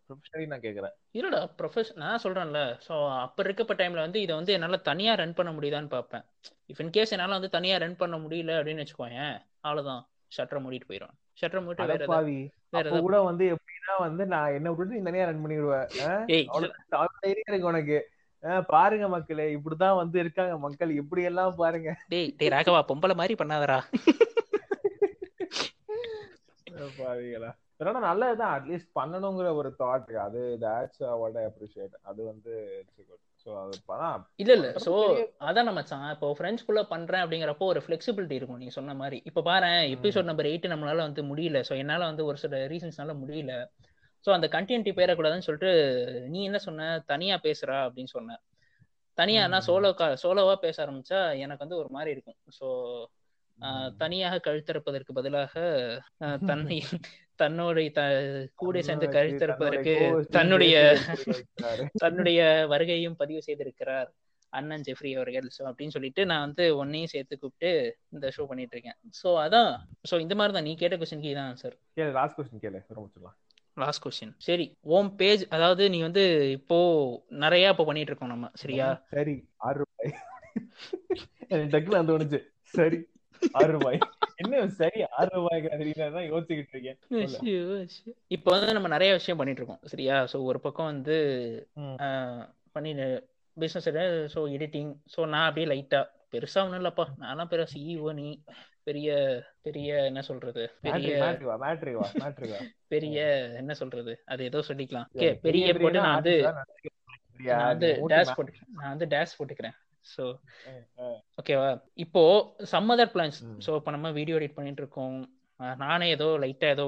ப்ரொஃபஷனலி 0.09 0.47
நான் 0.47 0.65
கேக்குறேன். 0.67 0.93
இல்லடா 1.17 1.41
ப்ரொஃபஷன் 1.59 2.01
நான் 2.03 2.23
சொல்றேன்ல. 2.23 2.61
ஸோ 2.87 2.95
அப்போ 3.17 3.43
இருக்கப்ப 3.43 3.75
டைம்ல 3.81 4.05
வந்து 4.05 4.21
இதை 4.21 4.33
வந்து 4.35 4.53
என்னால் 4.53 4.81
தனியாக 4.81 5.19
ரன் 5.21 5.33
பண்ண 5.33 5.51
முடியுதான்னு 5.51 5.89
பார்ப்பேன். 5.89 6.25
இஃப் 6.67 6.81
இன் 6.85 6.93
கேஸ் 6.97 7.13
என்னால் 7.15 7.37
வந்து 7.39 7.49
தனியாக 7.49 7.83
ரன் 7.85 7.99
பண்ண 8.03 8.17
முடியல 8.17 8.55
அப்படின்னு 8.59 8.85
வச்சுக்கோயேன் 8.85 9.35
அவ்வளோதான் 9.61 10.01
ஷட்டரை 10.37 10.59
மூடிட்டு 10.65 10.89
போயிடும் 10.89 11.15
ஷட்டரை 11.41 12.51
வேற 12.69 12.99
கூட 12.99 13.21
வந்து 13.21 13.45
எப்படின்னா 13.53 13.95
வந்து 13.99 14.25
நான் 14.25 14.53
என்ன 14.53 14.71
விட்டுட்டு 14.71 14.95
நீ 14.95 15.01
தனியா 15.03 15.25
ரன் 15.25 15.45
பண்ணிடுவேன் 15.45 17.29
இருக்கு 17.29 17.71
உனக்கு. 17.71 17.97
பாருங்க 18.67 19.07
மக்களே 19.07 19.45
இப்படிதான் 19.55 19.95
வந்து 19.95 20.19
இருக்காங்க 20.19 20.57
மக்கள். 20.57 20.91
இப்படி 20.95 21.23
எல்லாம் 21.23 21.55
பாருங்க. 21.55 21.89
டேய் 22.07 22.33
டேய் 22.37 22.49
ராகவா 22.49 22.81
பொம்பளை 22.87 23.15
மாதிரி 23.15 23.35
பண்ணாதடா. 23.43 23.79
பாருங்களா 26.99 27.51
ஆனா 27.77 27.99
நல்லதுதான். 27.99 28.53
அட்லீஸ்ட் 28.57 28.91
பண்ணணுங்கிற 28.95 29.53
ஒரு 29.55 29.69
தாட் 29.79 30.11
அது 30.27 30.57
தட்ஸ் 30.61 31.03
அப்ரிஷியேட் 31.47 31.95
அது 32.01 32.23
வந்து 32.25 32.53
இல்ல 34.35 34.53
இல்ல. 34.53 34.71
சோ 34.85 35.25
அதான் 35.39 35.63
நம்ம 35.63 35.81
சா- 35.81 36.09
இப்போ 36.09 36.35
ஃப்ரெண்ட்ஸ்குள்ள 36.39 36.83
பண்றேன் 36.83 37.23
அப்படிங்கிறப்போ 37.23 37.59
ஒரு 37.59 37.81
ஃபிளெக்சிபிலிட்டி 37.87 38.31
இருக்கும். 38.31 38.57
நீங்க 38.57 38.71
சொன்ன 38.71 38.93
மாதிரி. 38.93 39.21
இப்போ 39.25 39.41
பாரு 39.41 39.65
எபிசோட் 39.65 40.23
நம்பர் 40.23 40.45
எயிட் 40.45 40.69
நம்மளால 40.69 40.95
வந்து 40.95 41.23
முடியல. 41.23 41.63
சோ 41.69 41.77
என்னால 41.77 42.05
வந்து 42.05 42.25
ஒரு 42.25 42.37
சில 42.37 42.67
ரீசன்ஸ்னால 42.67 43.15
முடியல. 43.27 43.65
சோ 44.25 44.31
அந்த 44.31 44.47
கண்டினியூட்டி 44.47 44.93
பேரக்கூடாதுன்னு 44.93 45.37
சொல்லிட்டு 45.37 46.25
நீ 46.29 46.43
என்ன 46.43 46.57
சொன்ன? 46.57 47.03
தனியா 47.05 47.39
பேசுறா 47.43 47.67
அப்படின்னு 47.67 48.05
சொன்ன. 48.05 48.41
தனியா 49.13 49.47
நான் 49.47 49.61
ம், 49.65 49.69
சோலோ 49.69 50.15
சோலோவா 50.23 50.55
பேச 50.55 50.85
ஆரம்பிச்சா 50.85 51.31
எனக்கு 51.31 51.57
வந்து 51.57 51.77
ஒரு 51.77 51.87
மாதிரி 51.89 52.11
இருக்கும். 52.11 53.07
ம். 53.55 53.95
தனியாக 53.97 54.51
கழுத்திருப்பதற்கு 54.51 55.11
பதிலாக 55.13 56.01
தன்னை 56.45 56.83
தன்னோடைய 57.41 57.89
கூட 58.61 58.81
சேர்ந்து 58.87 59.07
வச்சு 59.11 59.47
தன்னுடைய 60.37 60.75
தன்னுடைய 62.03 62.41
வருகையும் 62.73 63.19
பதிவு 63.21 63.41
செய்திருக்கிறார் 63.47 64.09
அண்ணன் 64.53 64.85
ஜெஃப்ரி 64.87 65.11
அவர்கள். 65.17 65.45
ஸோ 65.57 65.61
அப்படின்னு 65.67 65.95
சொல்லிட்டு 65.95 66.21
நான் 66.25 66.45
வந்து 66.45 66.63
ஒன்னையும் 66.81 67.11
சேர்த்து 67.13 67.35
கூப்பிட்டு 67.37 67.69
இந்த 68.15 68.31
ஷோ 68.37 68.45
பண்ணிட்டு 68.49 68.75
இருக்கேன். 68.75 68.97
ஸோ 69.21 69.29
அதான். 69.43 69.71
ஸோ 70.09 70.17
இந்த 70.19 70.35
மாதிரி 70.39 70.55
தான். 70.55 70.67
நீ 70.69 70.73
கேட்ட 70.81 70.97
கொஸ்டினுக்கு 70.97 71.31
இதான் 71.33 71.49
ஆன்சர் 71.51 71.75
கேளு 71.97 72.11
லாஸ்ட் 72.19 72.37
கொஸ்டின் 72.39 72.63
கேளு. 72.65 72.81
முடிச்சிடலாம். 72.97 73.37
லாஸ்ட் 73.77 74.03
கொஸ்டின் 74.05 74.33
சரி 74.47 74.65
ஓம் 74.95 75.11
பேஜ் 75.15 75.43
அதாவது 75.49 75.83
நீ 75.93 75.99
வந்து 76.01 76.23
இப்போ 76.57 76.79
நிறைய 77.43 77.71
இப்போ 77.73 77.85
பண்ணிட்டு 77.89 78.11
இருக்கோம் 78.11 78.33
நம்ம 78.33 78.49
சரியா? 78.63 78.87
சரி. 79.15 79.35
ஆறு 79.67 79.77
ரூபாய். 79.83 80.11
டக்குல 81.73 82.01
அந்த 82.01 82.13
ஒண்ணுச்சு 82.15 82.39
சரி 82.73 82.99
ஆறு 83.59 83.71
ரூபாய். 83.71 83.99
என்ன 84.41 84.67
சரி 84.79 85.01
ஆறு 85.19 85.29
ரூபாய்க்கு 85.33 85.69
தான் 86.17 86.29
யோசிச்சுக்கிட்டு 86.31 86.75
இருக்கேன். 86.75 86.99
இப்போ 88.27 88.49
வந்து 88.51 88.75
நம்ம 88.77 88.87
நிறைய 88.87 89.11
விஷயம் 89.13 89.37
பண்ணிட்டு 89.37 89.61
இருக்கோம் 89.61 89.83
சரியா? 89.85 90.17
ஸோ 90.33 90.39
ஒரு 90.43 90.59
பக்கம் 90.59 90.85
வந்து 90.85 91.17
பண்ணி 92.71 92.91
பிஸ்னஸ் 93.57 93.89
ஸோ 94.33 94.41
எடிட்டிங் 94.57 94.91
ஸோ 95.15 95.21
நான் 95.25 95.47
அப்படியே 95.47 95.67
லைட்டா 95.71 96.01
பெருசா 96.33 96.59
ஒன்றும் 96.63 96.81
இல்லப்பா. 96.81 97.05
நான்லாம் 97.19 97.49
பெரிய 97.49 97.65
சிஇஓ 97.73 98.11
நீ 98.13 98.27
பெரிய 98.83 99.09
பெரிய 99.61 100.05
என்ன 100.05 100.21
சொல்றது? 100.21 100.63
பெரிய 100.81 101.09
பெரிய 102.93 103.17
என்ன 103.55 103.73
சொல்றது? 103.73 104.13
அது 104.25 104.43
ஏதோ 104.43 104.59
சொல்லிக்கலாம். 104.67 105.09
பெரிய 105.41 105.73
போட்டு 105.73 105.99
நான் 105.99 106.13
வந்து? 106.13 106.35
நான் 107.49 107.67
வந்து 107.67 107.89
டேஷ் 108.07 108.35
போட்டு 108.35 108.53
நான் 108.69 108.97
வந்து 108.97 109.05
டேஷ் 109.05 109.37
போட்டுக்கிறேன். 109.37 109.75
ஸோ 110.13 110.23
ஓகேவா 111.39 111.67
இப்போ 112.05 112.23
சம் 112.73 112.91
அதர் 112.95 113.13
பிளான்ஸ். 113.15 113.39
ஸோ 113.65 113.73
இப்போ 113.79 113.91
நம்ம 113.97 114.11
வீடியோ 114.19 114.37
எடிட் 114.39 114.57
பண்ணிட்டு 114.57 114.83
இருக்கோம் 114.83 115.19
நானே 115.83 116.05
ஏதோ 116.15 116.27
லைட்டா 116.43 116.69
ஏதோ 116.75 116.85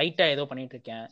லைட்டா 0.00 0.24
ஏதோ 0.34 0.44
பண்ணிட்டு 0.50 0.76
இருக்கேன் 0.76 1.06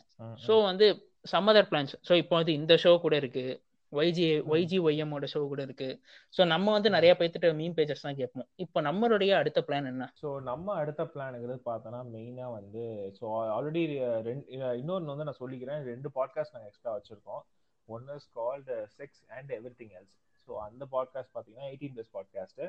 ஸோ 0.45 0.55
வந்து 0.69 0.87
சம் 1.31 1.49
அதர் 1.51 1.69
பிளான்ஸ் 1.71 1.95
ஸோ 2.09 2.13
இப்போ 2.23 2.35
வந்து 2.39 2.53
இந்த 2.59 2.73
ஷோ 2.83 2.91
கூட 3.05 3.15
இருக்கு. 3.23 3.45
ஒய்ஜி 3.91 4.25
ஒய்ஜி 4.53 4.77
ஒய்எம்மோட 4.87 5.27
ஷோ 5.31 5.39
கூட 5.51 5.61
இருக்கு. 5.67 5.87
ஸோ 6.35 6.41
நம்ம 6.51 6.71
வந்து 6.75 6.89
நிறைய 6.95 7.11
பேர்த்துட்டு 7.19 7.49
மீம் 7.59 7.75
பேஜஸ் 7.77 8.05
தான் 8.05 8.17
கேட்போம். 8.19 8.47
இப்போ 8.63 8.79
நம்மளுடைய 8.87 9.31
அடுத்த 9.39 9.59
பிளான் 9.67 9.89
என்ன? 9.91 10.07
ஸோ 10.21 10.31
நம்ம 10.49 10.75
அடுத்த 10.81 11.03
பிளானுங்கிறது 11.13 11.61
பார்த்தோன்னா 11.69 12.01
மெயினாக 12.13 12.51
வந்து 12.57 12.83
ஸோ 13.17 13.25
ஆல்ரெடி 13.55 13.83
ரெண்டு 14.29 14.45
இன்னொன்று 14.81 15.11
வந்து 15.13 15.27
நான் 15.29 15.41
சொல்லிக்கிறேன். 15.41 15.81
ரெண்டு 15.91 16.11
பாட்காஸ்ட் 16.19 16.55
நாங்கள் 16.55 16.71
எக்ஸ்ட்ரா 16.71 16.93
வச்சுருக்கோம். 16.97 17.43
One 17.87 18.07
is 18.17 18.29
called 18.39 18.77
sex 18.99 19.23
and 19.37 19.51
everything 19.81 19.95
else 19.99 20.15
so 20.49 20.55
அந்த 20.67 20.83
பாட்காஸ்ட் 20.91 21.33
பார்த்தீங்கன்னா 21.35 21.67
எயிட்டீன் 21.71 21.95
ப்ளஸ் 21.95 22.15
பாட்காஸ்ட்டு 22.17 22.67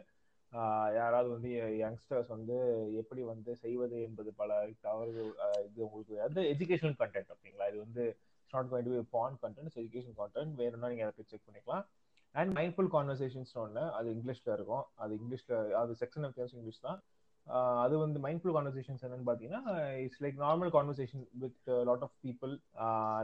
யாராவது 0.98 1.28
வந்து 1.34 1.50
யங்ஸ்டர்ஸ் 1.82 2.30
வந்து 2.36 2.56
எப்படி 3.00 3.22
வந்து 3.22 3.50
செய்வது 3.56 3.96
என்பது 4.02 4.30
பல 4.40 4.68
தவறு 4.80 5.12
இது 5.66 5.80
உங்களுக்கு 5.86 6.14
அது 6.20 6.42
எஜுகேஷனல் 6.54 6.96
கண்டென்ட் 7.02 7.30
ஓகேங்களா? 7.34 7.68
இது 7.70 7.78
வந்து 7.78 8.04
not 8.52 8.70
goin 8.70 8.88
to 8.88 8.94
be 8.96 9.02
porn 9.10 9.36
content 9.42 9.78
education 9.82 10.16
content 10.20 10.54
வேணும்னா 10.62 10.88
நீங்கள் 10.88 11.10
அதை 11.10 11.24
செக் 11.32 11.46
பண்ணிக்கலாம். 11.48 11.84
அண்ட் 12.34 12.52
மைண்ட்ஃபுல் 12.58 12.90
கான்வர்சேஷன்ஸ் 12.96 13.54
ஒன்று 13.62 13.84
அது 13.98 14.08
இங்கிலீஷில் 14.16 14.52
இருக்கும். 14.56 14.84
அது 15.02 15.12
இங்கிலீஷில் 15.20 15.72
அது 15.82 15.96
செக்ஷன் 16.02 16.26
ஆஃப் 16.28 16.38
இங்கிலீஷ் 16.58 16.86
தான். 16.88 17.00
அது 17.46 17.98
வந்து 17.98 18.20
மைண்ட்ஃபுல் 18.20 18.54
கான்வர்சேஷன்ஸ் 18.56 19.04
என்னன்னு 19.06 19.26
பார்த்தீங்கன்னா 19.26 19.92
it's 19.96 20.22
like 20.22 20.36
normal 20.38 20.72
conversation 20.72 21.24
with 21.32 21.60
lot 21.64 22.02
of 22.02 22.16
people 22.26 22.52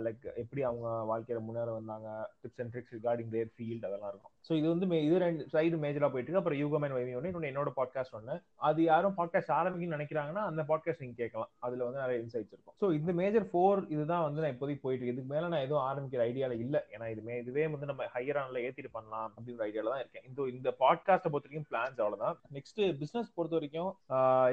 like 0.06 0.34
எப்படி 0.34 0.62
அவங்க 0.62 0.88
வாழ்க்கையில 1.10 1.40
முன்னேற 1.40 1.72
வந்தாங்க 1.72 2.30
tips 2.42 2.60
and 2.60 2.74
tricks 2.74 2.94
regarding 2.96 3.28
their 3.28 3.52
field 3.58 3.86
அதெல்லாம் 3.86 4.08
இருக்கும். 4.08 4.30
ஸோ 4.48 4.52
இது 4.52 4.68
வந்து 4.68 4.86
மே- 4.86 5.02
இது 5.02 5.18
ரெண்டு 5.18 5.44
சைடு 5.44 5.76
மேஜராக 5.76 6.10
போயிட்டு 6.10 6.32
இருக்கு. 6.32 6.36
அப்புறம் 6.36 6.58
யூகமேன் 6.58 6.96
வைவி 6.96 7.16
ஒன்று 7.16 7.32
இன்னொன்று 7.32 7.50
என்னோட 7.50 7.72
பாட்காஸ்ட் 7.76 8.12
ஒன்று 8.12 8.40
அது 8.54 8.82
யாரும் 8.82 9.14
பாட்காஸ்ட் 9.16 9.52
ஆரம்பிக்கணும்னு 9.58 9.96
நினைக்கிறாங்கன்னா 9.96 10.44
அந்த 10.50 10.62
பாட்காஸ்ட் 10.62 11.00
நீங்கள் 11.00 11.22
கேட்கலாம். 11.22 11.50
அதில் 11.58 11.78
வந்து 11.78 11.98
நிறைய 11.98 12.22
இன்சைட்ஸ் 12.22 12.52
இருக்கும். 12.54 12.74
ஸோ 12.80 12.92
இந்த 12.92 13.12
மேஜர் 13.12 13.46
ஃபோர் 13.46 13.90
இதுதான் 13.90 14.22
வந்து 14.22 14.40
நான் 14.40 14.50
இப்போதைக்கு 14.50 14.80
போயிட்டு 14.80 15.06
இதுக்கு 15.06 15.34
மேலே 15.34 15.48
நான் 15.48 15.60
எதுவும் 15.60 15.86
ஆரம்பிக்கிற 15.90 16.22
ஐடியாவில் 16.30 16.58
இல்லை. 16.58 16.80
ஏன்னா 16.98 17.06
இதுமே 17.16 17.38
இதுவே 17.38 17.66
வந்து 17.66 17.86
நம்ம 17.86 18.04
ஹையர் 18.14 18.40
ஆனில் 18.42 18.64
ஏற்றிட்டு 18.66 18.88
பண்ணலாம் 18.92 19.32
அப்படின்ற 19.34 19.60
ஐடியாவில் 19.60 19.92
தான் 19.94 19.98
இருக்கேன். 19.98 20.22
இந்த 20.28 20.42
இந்த 20.42 20.70
பாட்காஸ்ட்டை 20.70 21.28
பொறுத்த 21.28 21.48
வரைக்கும் 21.48 21.68
பிளான்ஸ் 21.70 22.00
அவ்வளோதான் 22.04 22.36
நெக்ஸ்ட் 22.52 22.80
பிஸ்னஸ் 23.02 23.34
பொறுத்த 23.34 23.56
வரைக்கும் 23.56 23.96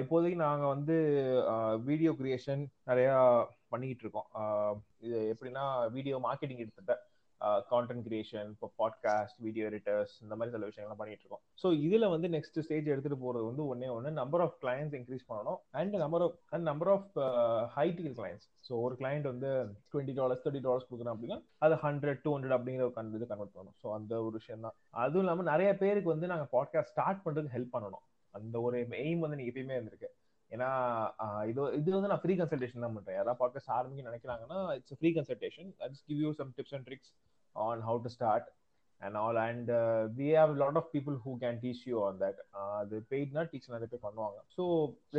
இப்போதைக்கு 0.02 0.38
நாங்கள் 0.48 0.74
வந்து 0.76 0.96
வீடியோ 1.90 2.12
கிரியேஷன் 2.20 2.62
நிறையா 2.90 3.16
பண்ணிக்கிட்டு 3.74 4.04
இருக்கோம். 4.06 4.30
இது 5.06 5.18
எப்படின்னா 5.34 5.66
வீடியோ 5.98 6.18
மார்க்கெட்டிங் 6.28 6.62
எடுத்துகிட்ட 6.64 6.96
கான்டென்ட் 7.72 8.04
கிரியேஷன் 8.08 8.50
இப்போ 8.54 8.68
பாட்காஸ்ட் 8.82 9.40
வீடியோ 9.46 9.64
எடிட்டர்ஸ் 9.70 10.14
இந்த 10.24 10.34
மாதிரி 10.36 10.54
சில 10.56 10.68
விஷயங்கள்லாம் 10.70 11.00
பண்ணிட்டு 11.02 11.24
இருக்கோம். 11.24 11.42
ஸோ 11.62 11.68
இதில் 11.86 12.12
வந்து 12.14 12.28
நெக்ஸ்ட் 12.36 12.60
ஸ்டேஜ் 12.66 12.88
எடுத்துகிட்டு 12.94 13.24
போகிறது 13.24 13.44
வந்து 13.50 13.64
ஒன்னே 13.72 13.90
ஒன்று 13.96 14.12
நம்பர் 14.20 14.44
ஆஃப் 14.46 14.56
கிளைண்ட்ஸ் 14.64 14.96
இன்க்ரீஸ் 15.00 15.26
பண்ணணும் 15.32 15.60
and 15.80 15.98
number 16.04 16.24
of 16.28 16.38
and 16.54 16.66
number 16.70 16.92
of 16.94 17.12
high 17.76 17.86
clients 17.98 18.48
so 18.68 18.80
ஒரு 18.86 18.96
கிளைண்ட் 19.02 19.28
வந்து 19.32 19.52
டுவெண்ட்டி 19.94 20.16
டாலர்ஸ் 20.20 20.44
தேர்ட்டி 20.46 20.64
டாலர்ஸ் 20.68 20.88
கொடுக்குறோம் 20.88 21.16
அப்படின்னா 21.16 21.40
அது 21.66 21.78
ஹண்ட்ரட் 21.86 22.24
டூ 22.26 22.34
ஹண்ட்ரட் 22.36 22.58
அப்படிங்கிற 22.58 22.86
ஒரு 22.90 23.16
இது 23.20 23.30
கன்வெர்ட் 23.34 23.56
பண்ணணும். 23.58 23.78
ஸோ 23.84 23.90
அந்த 23.98 24.14
ஒரு 24.28 24.36
விஷயம் 24.40 24.66
தான் 24.68 24.78
அதுவும் 25.04 25.26
இல்லாமல் 25.26 25.50
நிறைய 25.54 25.72
பேருக்கு 25.84 26.14
வந்து 26.16 26.32
நாங்கள் 26.34 26.52
பாட்காஸ்ட் 26.58 26.94
ஸ்டார்ட் 26.96 27.24
பண்ணுறதுக்கு 27.28 27.56
ஹெல்ப் 27.58 27.76
பண்ணணும். 27.78 28.06
அந்த 28.38 28.56
ஒரு 28.68 28.78
எய்ம் 29.04 29.24
வந்து 29.26 29.40
நீ 29.40 29.46
எப்பயுமே 29.52 29.78
இருந்திருக்கு. 29.78 30.10
ஏன்னா 30.52 30.70
இது 31.50 31.62
இது 31.80 31.90
வந்து 31.98 32.10
நான் 32.12 32.22
ஃப்ரீ 32.24 32.34
கன்சல்டேஷன் 32.40 32.84
தான் 32.86 32.96
பண்றேன். 32.98 33.18
யாராவது 33.20 33.40
பாட்காஸ்ட் 33.44 33.72
ஆரம்பிக்க 33.78 34.10
நினைக்கிறாங்கன்னா 34.10 34.60
it's 34.80 34.98
free 35.00 35.10
consultation 35.18 35.70
it's 35.86 36.04
give 36.10 36.20
you 36.26 36.32
some 36.42 36.52
tips 36.58 36.76
and 36.78 36.88
tricks 36.90 37.14
on 37.56 37.82
how 37.90 38.02
to 38.06 38.12
start 38.18 38.50
and 39.02 39.18
all 39.22 39.40
and 39.46 39.70
we 40.20 40.28
have 40.40 40.52
lot 40.64 40.78
of 40.82 40.90
people 40.96 41.16
who 41.26 41.32
can 41.44 41.58
teach 41.64 41.82
you 41.92 41.96
on 42.08 42.20
that 42.24 42.40
அது 42.82 42.98
பெய்ட்னா 43.14 43.44
teach 43.54 43.72
நிறைய 43.76 43.88
பேர் 43.94 44.06
பண்ணுவாங்க. 44.08 44.40
ஸோ 44.58 44.66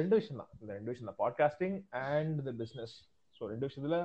ரெண்டு 0.01 0.15
விஷயம் 0.21 0.41
தான். 0.43 0.53
இந்த 0.61 0.71
ரெண்டு 0.79 0.93
விஷயம் 0.93 1.11
தான். 1.11 1.21
Podcasting 1.25 1.77
and 2.11 2.39
the 2.49 2.55
business 2.63 2.95
so 3.39 3.51
ரெண்டு 3.53 3.67
விஷயத்துல 3.69 3.99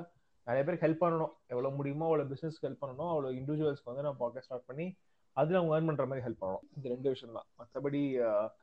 நிறைய 0.48 0.62
பேருக்கு 0.66 0.86
ஹெல்ப் 0.88 1.04
பண்ணணும். 1.06 1.34
எவ்வளோ 1.54 1.72
முடியுமோ 1.80 2.06
அவ்வளோ 2.10 2.28
பிஸ்னஸ்க்கு 2.34 2.68
ஹெல்ப் 2.68 2.84
பண்ணணும். 2.84 3.12
அவ்வளோ 3.14 3.32
இண்டிவிஜுவல்ஸ்க்கு 3.40 3.92
வந்து 3.92 4.06
நான் 4.08 4.22
பாட்காஸ்ட் 4.24 4.50
ஸ்டார்ட் 4.50 4.70
பண்ணி 4.72 4.88
அதில் 5.38 5.58
அவங்க 5.58 5.76
ஏர்ன் 5.76 5.88
பண்ணுற 5.90 6.06
மாதிரி 6.10 6.24
ஹெல்ப் 6.26 6.42
பண்ணணும் 6.42 6.66
இந்த 6.76 6.86
ரெண்டு 6.94 7.12
விஷயம் 7.14 7.36
தான் 7.38 7.48
மற்றபடி 7.60 8.02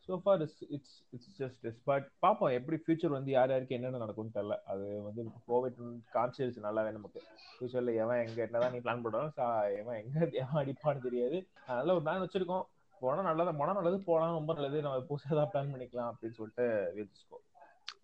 so far 0.06 0.42
it's 0.44 0.64
it's 0.76 0.96
it's 1.14 1.34
just 1.40 1.64
is 1.70 1.78
but 1.90 2.06
பார்ப்போம் 2.24 2.54
எப்படி 2.58 2.76
ஃபியூச்சர் 2.82 3.14
வந்து 3.16 3.30
யார் 3.36 3.52
யாருக்கு 3.54 3.76
என்னென்ன 3.76 4.00
நடக்கும்னு 4.04 4.36
தெரியல. 4.36 4.56
அது 4.72 4.86
வந்து 5.06 5.24
கோவிட் 5.50 5.78
காமிச்சிருச்சு 6.16 6.66
நல்லாவே 6.66 6.92
நமக்கு. 6.98 7.22
ஃபியூச்சரில் 7.54 7.92
எவன் 8.02 8.22
எங்கே 8.26 8.44
என்னதான் 8.46 8.74
நீ 8.76 8.80
பிளான் 8.86 9.04
பண்ணுறோம் 9.06 9.30
எவன் 9.80 9.98
எங்கே 10.02 10.20
எவன் 10.42 10.60
அடிப்பான்னு 10.62 11.06
தெரியாது. 11.08 11.38
அதனால 11.68 11.94
ஒரு 11.96 12.04
பிளான் 12.06 12.24
வச்சிருக்கோம். 12.24 12.66
போனால் 13.02 13.28
நல்லதா 13.30 13.52
போனால் 13.60 13.78
நல்லது 13.80 13.98
போனால் 14.10 14.38
ரொம்ப 14.40 14.52
நல்லது. 14.58 14.84
நம்ம 14.84 15.02
புதுசாக 15.10 15.34
தான் 15.40 15.50
பிளான் 15.54 15.72
பண்ணிக்கலாம் 15.72 16.12
அப்படின்னு 16.12 16.38
சொல்லிட்டு 16.40 16.66
வச்சுக்கோ 17.00 17.40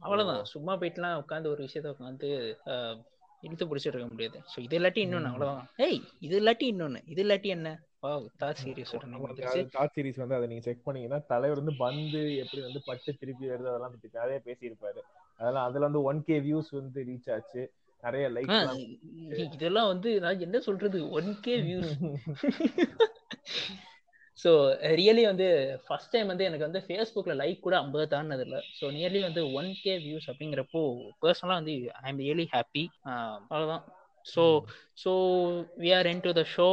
அவ்வளவுதான். 0.05 0.45
சும்மா 0.55 0.73
போயிட்டுலாம் 0.81 1.21
உட்காந்து 1.23 1.53
ஒரு 1.55 1.61
விஷயத்த 1.67 1.95
உட்காந்து 1.95 2.29
இழுத்து 3.47 3.65
பிடிச்சிட்டு 3.69 3.97
இருக்க 3.97 4.11
முடியாது. 4.15 4.39
ஸோ 4.51 4.59
இது 4.67 4.77
இல்லாட்டி 4.79 5.01
இன்னொன்னு 5.07 5.31
அவ்வளவுதான். 5.31 5.69
ஏய் 5.87 6.03
இது 6.27 6.37
இல்லாட்டி 6.41 6.67
இன்னொன்னு. 6.73 7.01
இது 7.13 7.23
இல்லாட்டி 7.25 7.51
என்ன? 7.57 7.71
தாட் 8.43 8.61
சீரிஸ் 9.95 10.21
வந்து 10.23 10.37
அதை 10.37 10.47
நீங்க 10.51 10.65
செக் 10.67 10.87
பண்ணீங்கன்னா 10.87 11.21
தலைவர் 11.27 11.61
வந்து 11.63 11.75
பந்து 11.85 12.23
எப்படி 12.43 12.63
வந்து 12.63 12.81
பட்டு 12.89 13.11
திருப்பி 13.21 13.45
வருது 13.53 13.71
அதெல்லாம் 13.73 13.95
பத்தி 13.95 14.09
நிறைய 14.21 14.39
பேசியிருப்பாரு. 14.47 15.01
அதெல்லாம் 15.41 15.67
அதுல 15.69 15.87
வந்து 15.89 16.03
ஒன் 16.11 16.21
கே 16.25 16.39
வியூஸ் 16.41 16.71
வந்து 16.81 17.01
ரீச் 17.11 17.31
ஆச்சு. 17.37 17.63
நிறைய 18.03 18.27
லைக் 18.29 18.53
இதெல்லாம் 19.55 19.91
வந்து 19.93 20.11
நான் 20.21 20.45
என்ன 20.47 20.61
சொல்றது? 20.61 20.99
One 21.11 21.31
K 21.41 21.55
views 21.61 21.93
so 24.39 24.51
really 25.01 25.25
வந்து 25.25 25.47
ஃபர்ஸ்ட் 25.87 26.13
டைம் 26.13 26.31
வந்து 26.31 26.45
எனக்கு 26.45 26.67
வந்து 26.67 26.81
ஃபேஸ்புக்கில் 26.87 27.41
லைக் 27.41 27.59
கூட 27.61 27.75
ஐம்பது 27.79 28.07
தாண்டினது 28.15 28.41
இல்லை 28.41 28.61
ஸோ 28.79 28.85
நியர்லி 28.93 29.21
வந்து 29.21 29.43
ஒன் 29.53 29.71
கே 29.83 29.95
வியூஸ் 29.99 30.27
அப்படிங்கிறப்போ 30.31 30.81
பர்சனலாக 31.23 31.59
வந்து 31.61 31.75
ஐ 32.03 32.09
எம் 32.13 32.19
ரியலி 32.19 32.47
ஹாப்பி 32.53 32.85
அவ்வளோதான் 33.51 33.85
so 34.25 34.45
so 35.05 35.13
we 35.79 35.93
are 35.99 36.07
into 36.21 36.33
the 36.33 36.45
show 36.57 36.69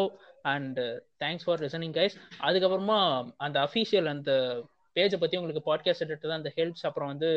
and 0.46 0.80
thanks 1.24 1.48
for 1.48 1.64
listening 1.66 1.96
guys 2.00 2.18
அதுக்கப்புறமா 2.50 3.00
அந்த 3.48 3.60
அஃபீஷியல் 3.68 4.10
அந்த 4.16 4.32
பேஜை 4.96 5.18
பற்றி 5.20 5.40
உங்களுக்கு 5.42 5.68
பாட்காஸ்ட் 5.72 6.08
எடுத்து 6.08 6.30
தான் 6.30 6.40
அந்த 6.42 6.54
ஹெல்ப்ஸ் 6.60 6.88
அப்புறம் 6.90 7.12
வந்து 7.14 7.30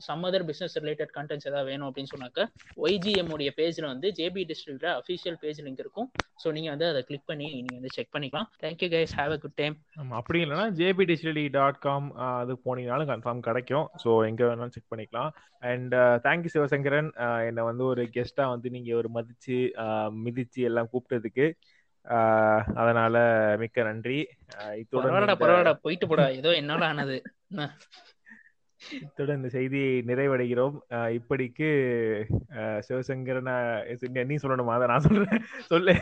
some 0.00 0.24
other 0.28 0.44
business 0.48 0.74
related 0.82 1.12
contents 1.16 1.46
ஏதாவது 1.48 1.68
வேணும் 1.68 1.86
அப்படின்னு 1.88 2.10
சொன்னாக்க 2.12 2.40
ஒய்ஜிஎம் 2.84 3.30
உடைய 3.34 3.50
பேஜில் 3.58 3.86
வந்து 3.90 4.08
ஜேபி 4.18 4.42
டிஸ்ட்ரிக்ட்ல 4.50 4.88
அஃபிஷியல் 5.00 5.38
பேஜ் 5.42 5.60
லிங்க் 5.66 5.80
இருக்கும். 5.84 6.08
ஸோ 6.42 6.52
நீங்கள் 6.56 6.72
வந்து 6.74 6.86
அதை 6.92 7.00
கிளிக் 7.08 7.28
பண்ணி 7.30 7.46
நீங்கள் 7.54 7.78
வந்து 7.78 7.92
செக் 7.96 8.10
பண்ணிக்கலாம். 8.14 8.48
Thank you 8.64 8.88
guys 8.94 9.14
have 9.20 9.32
a 9.36 9.38
good 9.44 9.56
time 9.60 9.76
அப்படி 10.20 10.40
இல்லைன்னா 10.44 10.66
ஜேபி 10.80 11.06
டிஸ்ட்ரிக்ட் 11.10 11.54
டாட் 11.58 11.80
காம் 11.86 12.08
அது 12.40 12.56
போனீங்கனாலும் 12.66 13.10
கன்ஃபார்ம் 13.12 13.42
கிடைக்கும். 13.48 13.86
ஸோ 14.02 14.10
எங்கே 14.30 14.44
வேணாலும் 14.48 14.74
செக் 14.76 14.92
பண்ணிக்கலாம். 14.94 15.30
And 15.70 15.96
thank you 16.26 16.52
Sivasankaran. 16.56 17.10
என்னை 17.48 17.64
வந்து 17.70 17.84
ஒரு 17.92 18.04
கெஸ்ட்டாக 18.16 18.54
வந்து 18.54 18.70
நீங்கள் 18.76 18.98
ஒரு 19.02 19.10
மதித்து 19.16 19.58
மிதித்து 20.26 20.68
எல்லாம் 20.70 20.90
கூப்பிட்டதுக்கு 20.92 21.48
அதனால 22.80 23.16
மிக்க 23.58 23.82
நன்றி. 23.82 24.18
இத்துடன் 24.80 25.78
போயிட்டு 25.84 26.06
போடா. 26.08 26.26
ஏதோ 26.40 26.50
என்னால 26.62 26.86
ஆனது. 26.92 27.18
இத்துடன் 28.80 29.36
இந்த 29.36 29.48
செய்தியை 29.48 29.92
நிறைவடைகிறோம். 30.08 30.74
இப்படிக்கு 31.18 31.68
சிவசங்கரன் 32.88 34.26
நீ 34.30 34.36
சொல்லணுமா? 34.42 34.74
அதை 34.76 34.86
நான் 34.92 35.04
சொல்றேன். 35.06 35.42
சொல்லு. 35.70 35.94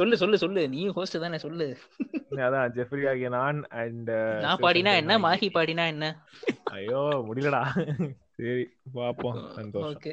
சொல்லு 0.00 0.16
சொல்லு 0.22 0.38
சொல்லு. 0.44 0.62
நீ 0.74 0.80
ஹோஸ்ட் 0.98 1.20
தானே 1.24 1.38
சொல்லு. 1.44 1.66
அதான் 2.46 2.72
ஜெஃப்ரி 2.78 3.02
ஆகிய 3.10 3.28
நான் 3.28 3.60
அண்ட் 3.82 4.10
நான் 4.46 4.62
பாடினா 4.62 4.94
என்ன? 5.02 5.18
மாஹி 5.26 5.48
பாடினா 5.58 5.86
என்ன? 5.94 6.06
ஐயோ 6.78 7.02
முடியலடா. 7.28 7.62
சரி 8.38 8.64
பாப்போம் 8.94 9.40
சந்தோஷம். 9.58 10.00